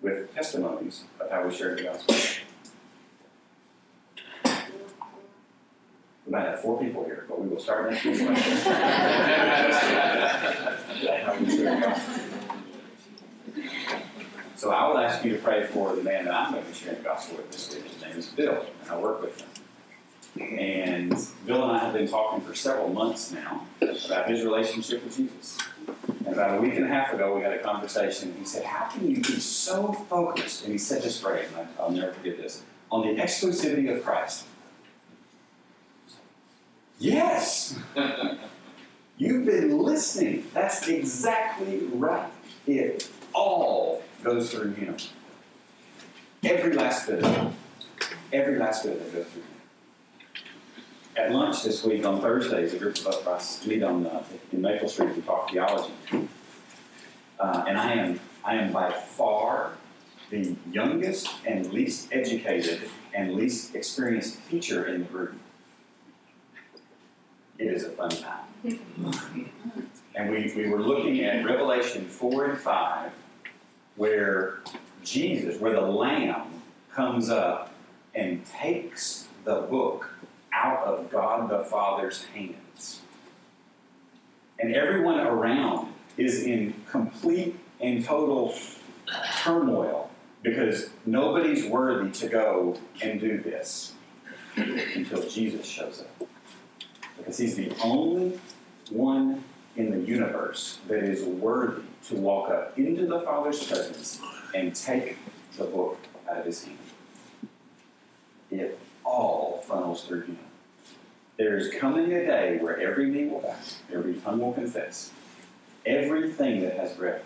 with 0.06 0.32
testimonies 0.32 1.02
of 1.18 1.28
how 1.28 1.44
we 1.44 1.52
share 1.52 1.74
the 1.74 1.82
gospel. 1.82 2.14
We 6.24 6.32
might 6.32 6.46
have 6.46 6.60
four 6.60 6.80
people 6.80 7.04
here, 7.04 7.24
but 7.28 7.40
we 7.40 7.48
will 7.48 7.58
start 7.58 7.90
next 7.90 8.04
week. 8.04 8.18
So 14.54 14.70
I 14.70 14.88
would 14.88 15.02
ask 15.02 15.24
you 15.24 15.32
to 15.32 15.42
pray 15.42 15.66
for 15.66 15.96
the 15.96 16.02
man 16.04 16.26
that 16.26 16.34
I'm 16.34 16.52
going 16.52 16.62
to 16.62 16.70
be 16.70 16.74
sharing 16.74 16.98
the 16.98 17.04
gospel 17.04 17.38
with 17.38 17.50
this 17.50 17.74
week. 17.74 17.84
His 17.92 18.00
name 18.02 18.16
is 18.16 18.26
Bill, 18.28 18.64
and 18.82 18.90
I 18.90 18.98
work 18.98 19.20
with 19.22 19.40
him. 19.40 19.48
And 20.40 21.10
Bill 21.46 21.62
and 21.62 21.72
I 21.72 21.78
have 21.78 21.94
been 21.94 22.08
talking 22.08 22.40
for 22.42 22.54
several 22.54 22.88
months 22.88 23.32
now 23.32 23.66
about 23.80 24.28
his 24.28 24.44
relationship 24.44 25.04
with 25.04 25.16
Jesus. 25.16 25.58
And 26.24 26.34
about 26.34 26.58
a 26.58 26.60
week 26.60 26.74
and 26.74 26.84
a 26.84 26.88
half 26.88 27.12
ago, 27.12 27.36
we 27.36 27.42
had 27.42 27.52
a 27.52 27.62
conversation. 27.62 28.30
And 28.30 28.38
he 28.38 28.44
said, 28.44 28.64
How 28.64 28.86
can 28.86 29.08
you 29.08 29.16
be 29.16 29.40
so 29.40 29.92
focused? 29.92 30.64
And 30.64 30.72
he 30.72 30.78
said 30.78 31.02
this 31.02 31.20
phrase, 31.20 31.48
and 31.56 31.68
I'll 31.78 31.90
never 31.90 32.12
forget 32.12 32.36
this 32.36 32.62
on 32.90 33.02
the 33.02 33.20
exclusivity 33.22 33.94
of 33.94 34.04
Christ. 34.04 34.44
Yes! 36.98 37.78
You've 39.18 39.46
been 39.46 39.78
listening. 39.78 40.46
That's 40.52 40.86
exactly 40.88 41.80
right. 41.92 42.30
It 42.66 43.08
all 43.34 44.02
goes 44.22 44.50
through 44.50 44.72
him. 44.72 44.96
Every 46.42 46.74
last 46.74 47.06
bit 47.06 47.22
of 47.22 47.36
it. 47.36 47.52
Every 48.32 48.58
last 48.58 48.84
bit 48.84 49.00
of 49.00 49.06
it 49.06 49.12
goes 49.12 49.26
through 49.26 49.42
him. 49.42 49.55
At 51.16 51.32
lunch 51.32 51.62
this 51.62 51.82
week 51.82 52.04
on 52.04 52.20
Thursdays, 52.20 52.74
a 52.74 52.78
group 52.78 52.98
of 53.06 53.26
us 53.26 53.64
meet 53.66 53.82
on 53.82 54.06
uh, 54.06 54.22
in 54.52 54.60
Maple 54.60 54.86
Street. 54.86 55.14
to 55.14 55.22
talk 55.22 55.50
theology, 55.50 55.94
uh, 57.40 57.64
and 57.66 57.78
I 57.78 57.92
am 57.94 58.20
I 58.44 58.56
am 58.56 58.70
by 58.70 58.90
far 58.90 59.72
the 60.28 60.54
youngest 60.70 61.28
and 61.46 61.72
least 61.72 62.08
educated 62.12 62.82
and 63.14 63.34
least 63.34 63.74
experienced 63.74 64.46
teacher 64.50 64.86
in 64.86 65.00
the 65.00 65.06
group. 65.06 65.34
It 67.58 67.68
is 67.68 67.84
a 67.84 67.90
fun 67.90 68.10
time. 68.10 68.78
And 70.14 70.30
we, 70.30 70.52
we 70.54 70.68
were 70.68 70.82
looking 70.82 71.24
at 71.24 71.44
Revelation 71.46 72.06
4 72.06 72.44
and 72.46 72.58
5, 72.58 73.12
where 73.96 74.58
Jesus, 75.02 75.58
where 75.60 75.72
the 75.72 75.80
Lamb 75.80 76.62
comes 76.92 77.30
up 77.30 77.72
and 78.14 78.44
takes 78.46 79.28
the 79.44 79.62
book 79.62 80.10
out 80.56 80.84
of 80.84 81.10
God 81.10 81.50
the 81.50 81.64
Father's 81.64 82.24
hands. 82.24 83.02
And 84.58 84.74
everyone 84.74 85.20
around 85.20 85.92
is 86.16 86.42
in 86.44 86.74
complete 86.90 87.58
and 87.80 88.02
total 88.04 88.54
turmoil 89.42 90.10
because 90.42 90.90
nobody's 91.04 91.66
worthy 91.66 92.10
to 92.10 92.28
go 92.28 92.78
and 93.02 93.20
do 93.20 93.38
this 93.38 93.92
until 94.56 95.28
Jesus 95.28 95.66
shows 95.66 96.02
up. 96.02 96.28
Because 97.18 97.36
he's 97.36 97.56
the 97.56 97.72
only 97.82 98.38
one 98.90 99.44
in 99.76 99.90
the 99.90 100.00
universe 100.00 100.78
that 100.88 101.02
is 101.02 101.24
worthy 101.24 101.82
to 102.08 102.14
walk 102.14 102.50
up 102.50 102.78
into 102.78 103.06
the 103.06 103.20
Father's 103.20 103.66
presence 103.66 104.20
and 104.54 104.74
take 104.74 105.18
the 105.58 105.64
book 105.64 105.98
out 106.30 106.38
of 106.38 106.46
his 106.46 106.64
hand. 106.64 106.78
It 108.50 108.78
all 109.04 109.64
funnels 109.66 110.04
through 110.04 110.22
him. 110.22 110.38
There 111.36 111.56
is 111.58 111.72
coming 111.74 112.12
a 112.12 112.24
day 112.24 112.58
where 112.58 112.80
every 112.80 113.10
knee 113.10 113.26
will 113.26 113.40
bow, 113.40 113.56
every 113.92 114.14
tongue 114.14 114.40
will 114.40 114.54
confess, 114.54 115.10
everything 115.84 116.62
that 116.62 116.76
has 116.78 116.92
breath 116.94 117.22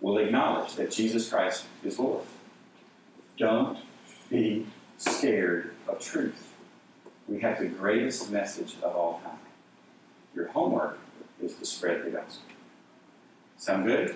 will 0.00 0.18
acknowledge 0.18 0.74
that 0.74 0.90
Jesus 0.90 1.30
Christ 1.30 1.64
is 1.82 1.98
Lord. 1.98 2.24
Don't 3.38 3.78
be 4.28 4.66
scared 4.98 5.70
of 5.88 5.98
truth. 5.98 6.52
We 7.26 7.40
have 7.40 7.58
the 7.58 7.66
greatest 7.66 8.30
message 8.30 8.76
of 8.82 8.94
all 8.94 9.20
time. 9.24 9.38
Your 10.34 10.48
homework 10.48 10.98
is 11.42 11.54
to 11.54 11.64
spread 11.64 12.04
the 12.04 12.10
gospel. 12.10 12.44
Sound 13.56 13.86
good? 13.86 14.14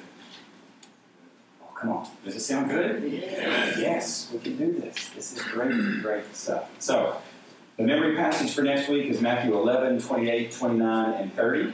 Oh, 1.62 1.72
come 1.74 1.90
on. 1.90 2.08
Does 2.22 2.36
it 2.36 2.40
sound 2.40 2.68
good? 2.70 3.02
Yes. 3.10 3.78
Yes, 3.78 4.30
we 4.30 4.40
can 4.40 4.56
do 4.58 4.78
this. 4.78 5.08
This 5.14 5.36
is 5.36 5.42
great, 5.42 6.02
great 6.02 6.36
stuff. 6.36 6.68
So, 6.78 7.16
the 7.78 7.84
memory 7.84 8.16
passage 8.16 8.52
for 8.52 8.62
next 8.62 8.88
week 8.88 9.06
is 9.06 9.20
Matthew 9.20 9.54
11, 9.54 10.02
28, 10.02 10.50
29, 10.50 11.14
and 11.14 11.32
30. 11.32 11.72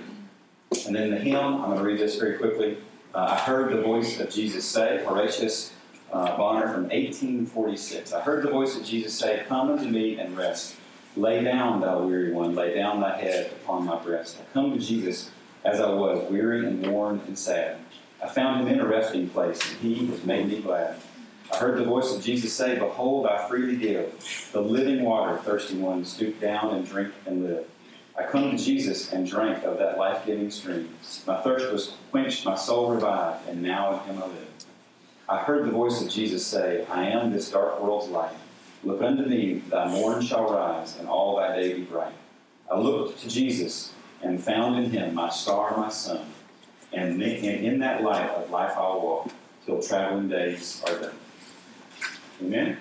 And 0.86 0.94
then 0.94 1.11
the 1.11 1.16
hymn, 1.16 1.36
I'm 1.36 1.62
going 1.62 1.78
to 1.78 1.82
read 1.82 1.98
this 1.98 2.16
very 2.16 2.36
quickly. 2.36 2.76
Uh, 3.14 3.28
I 3.30 3.38
heard 3.38 3.72
the 3.72 3.80
voice 3.80 4.20
of 4.20 4.28
Jesus 4.30 4.66
say, 4.66 5.02
Horatius 5.07 5.72
uh, 6.12 6.36
Bonar 6.36 6.74
from 6.74 6.82
1846. 6.82 8.12
I 8.12 8.20
heard 8.20 8.44
the 8.44 8.50
voice 8.50 8.76
of 8.76 8.84
Jesus 8.84 9.18
say, 9.18 9.44
Come 9.48 9.70
unto 9.70 9.86
me 9.86 10.18
and 10.18 10.36
rest. 10.36 10.76
Lay 11.16 11.42
down, 11.42 11.80
thou 11.80 12.02
weary 12.02 12.32
one, 12.32 12.55
lay 12.55 12.74
down 12.74 13.00
thy 13.00 13.16
head 13.16 13.52
upon 13.62 13.86
my 13.86 13.98
breast. 13.98 14.36
I 14.38 14.52
come 14.52 14.74
to 14.74 14.78
Jesus 14.78 15.30
as 15.64 15.80
I 15.80 15.88
was, 15.88 16.30
weary 16.30 16.66
and 16.66 16.86
worn 16.86 17.22
and 17.26 17.38
sad. 17.38 17.78
I 18.22 18.28
found 18.28 18.61
him 18.61 18.74
in 18.74 18.80
a 18.80 18.86
resting 18.86 19.30
place, 19.30 19.59
and 19.70 19.80
he 19.80 20.07
has 20.09 20.22
made 20.24 20.48
me 20.48 20.61
glad. 20.61 20.96
I 21.53 21.57
heard 21.57 21.78
the 21.78 21.84
voice 21.84 22.14
of 22.14 22.22
Jesus 22.22 22.53
say, 22.53 22.78
Behold, 22.78 23.26
I 23.26 23.49
freely 23.49 23.76
give 23.76 24.51
the 24.53 24.61
living 24.61 25.05
water, 25.05 25.36
thirsty 25.38 25.76
one, 25.76 26.05
stoop 26.05 26.40
down 26.40 26.74
and 26.74 26.86
drink 26.86 27.12
and 27.26 27.45
live. 27.45 27.66
I 28.16 28.24
come 28.24 28.51
to 28.51 28.57
Jesus 28.57 29.12
and 29.12 29.26
drank 29.26 29.64
of 29.64 29.78
that 29.78 29.99
life 29.99 30.24
giving 30.24 30.51
stream. 30.51 30.88
My 31.26 31.40
thirst 31.42 31.72
was 31.72 31.95
quenched, 32.11 32.45
my 32.45 32.55
soul 32.55 32.90
revived, 32.90 33.49
and 33.49 33.62
now 33.62 33.92
in 33.92 34.14
him 34.14 34.22
I 34.22 34.26
live. 34.26 34.49
I 35.28 35.38
heard 35.38 35.66
the 35.66 35.72
voice 35.72 36.01
of 36.01 36.11
Jesus 36.11 36.47
say, 36.47 36.86
I 36.90 37.09
am 37.09 37.32
this 37.32 37.51
dark 37.51 37.80
world's 37.80 38.09
light. 38.09 38.36
Look 38.82 39.03
unto 39.03 39.24
me, 39.24 39.62
thy 39.68 39.88
morn 39.88 40.22
shall 40.22 40.53
rise, 40.53 40.97
and 40.99 41.09
all 41.09 41.36
thy 41.36 41.57
day 41.57 41.74
be 41.74 41.82
bright. 41.82 42.12
I 42.70 42.78
looked 42.78 43.20
to 43.20 43.28
Jesus 43.28 43.92
and 44.22 44.42
found 44.42 44.78
in 44.82 44.90
him 44.90 45.14
my 45.14 45.30
star, 45.30 45.76
my 45.76 45.88
sun. 45.88 46.26
And 46.92 47.20
in 47.22 47.78
that 47.80 48.03
light 48.03 48.30
of 48.30 48.51
life 48.51 48.72
I'll 48.76 49.01
walk 49.01 49.30
till 49.66 49.82
traveling 49.82 50.28
days 50.28 50.82
are 50.86 50.99
done. 50.99 51.14
Amen? 52.43 52.78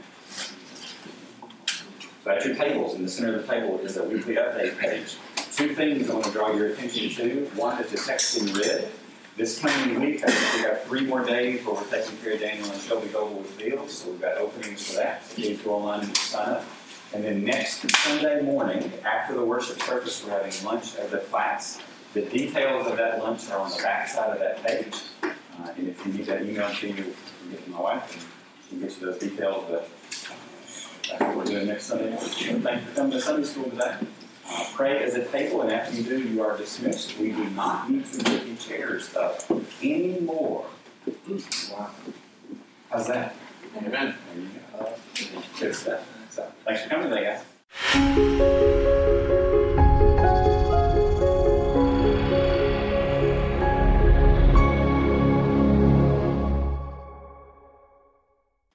So 2.24 2.32
at 2.32 2.45
your 2.45 2.56
tables, 2.56 2.95
in 2.95 3.04
the 3.04 3.10
center 3.10 3.36
of 3.36 3.45
the 3.45 3.54
table 3.54 3.80
is 3.80 3.97
a 3.97 4.04
weekly 4.04 4.36
update 4.36 4.78
page. 4.78 5.18
Two 5.56 5.76
things 5.76 6.10
I 6.10 6.14
want 6.14 6.26
to 6.26 6.32
draw 6.32 6.51
your 6.54 6.68
attention 6.68 7.10
to. 7.10 7.45
One 7.56 7.82
is 7.82 7.91
the 7.91 7.97
text 7.97 8.38
in 8.38 8.54
red. 8.54 8.89
This 9.36 9.60
coming 9.60 9.99
week, 9.99 10.24
I 10.24 10.32
think 10.32 10.64
we 10.64 10.70
have 10.70 10.84
three 10.84 11.06
more 11.06 11.26
days 11.26 11.66
where 11.66 11.76
we're 11.76 11.84
taking 11.86 12.18
care 12.20 12.34
of 12.34 12.39
Daniel 12.39 12.72
and 12.72 12.82
Shelby 12.82 13.08
Goldwood 13.08 13.45
Fields, 13.45 13.93
so 13.93 14.12
we've 14.12 14.22
got 14.22 14.38
openings 14.38 14.88
for 14.88 14.97
that. 14.97 15.26
So 15.26 15.36
please 15.36 15.62
go 15.62 15.72
online 15.74 16.01
and 16.01 16.18
sign 16.18 16.49
up. 16.49 16.66
And 17.14 17.24
then 17.24 17.43
next 17.43 17.89
Sunday 17.97 18.41
morning, 18.41 18.91
after 19.04 19.34
the 19.34 19.43
worship 19.43 19.82
service, 19.82 20.24
we're 20.24 20.32
having 20.32 20.54
lunch 20.64 20.95
as 20.95 21.14
a 21.14 21.20
class. 21.20 21.80
The 22.14 22.22
details 22.22 22.88
of 22.88 22.97
that 22.97 23.20
lunch 23.24 23.49
are 23.49 23.60
on 23.60 23.72
the 23.72 23.78
back 23.78 24.08
side 24.08 24.32
of 24.32 24.39
that 24.39 24.64
page. 24.64 25.01
Uh, 25.24 25.70
and 25.78 25.89
if 25.89 26.06
you 26.06 26.14
need 26.14 26.26
that 26.28 26.43
email 26.43 26.72
to 26.72 26.88
you, 26.88 26.93
you 26.93 27.04
can 27.04 27.51
get 27.51 27.68
my 27.70 27.80
wife, 27.82 28.33
and 28.82 28.91
she 28.91 28.99
can 28.99 29.01
get 29.01 29.01
you 29.01 29.05
those 29.07 29.19
details. 29.19 29.65
But 29.69 29.89
that's 31.09 31.21
what 31.21 31.36
we're 31.36 31.45
doing 31.45 31.67
next 31.67 31.86
Sunday. 31.86 32.15
Thank 32.15 32.41
you 32.41 32.61
for 32.61 32.95
coming 32.95 33.11
to 33.11 33.21
Sunday 33.21 33.47
school 33.47 33.69
today. 33.69 33.97
Uh, 34.45 34.65
pray 34.74 35.03
as 35.03 35.15
a 35.15 35.26
table, 35.26 35.61
and 35.61 35.71
after 35.71 35.95
you 35.95 36.03
do, 36.03 36.21
you 36.21 36.41
are 36.41 36.57
dismissed. 36.57 37.17
We 37.17 37.32
do 37.32 37.45
not 37.51 37.89
need 37.89 38.05
to 38.05 38.30
move 38.30 38.45
the 38.45 38.55
chairs 38.63 39.15
up 39.15 39.39
anymore. 39.82 40.65
Wow. 41.71 41.89
How's 42.89 43.07
that? 43.07 43.36
Amen. 43.78 44.15
There 44.34 44.43
you 44.43 44.49
go. 44.78 44.93
Good 45.59 45.76
stuff. 45.76 46.05
So, 46.30 46.51
thanks 46.65 46.84
for 46.84 46.89
coming 46.89 47.09
today, 47.09 47.39
guys. 47.93 48.99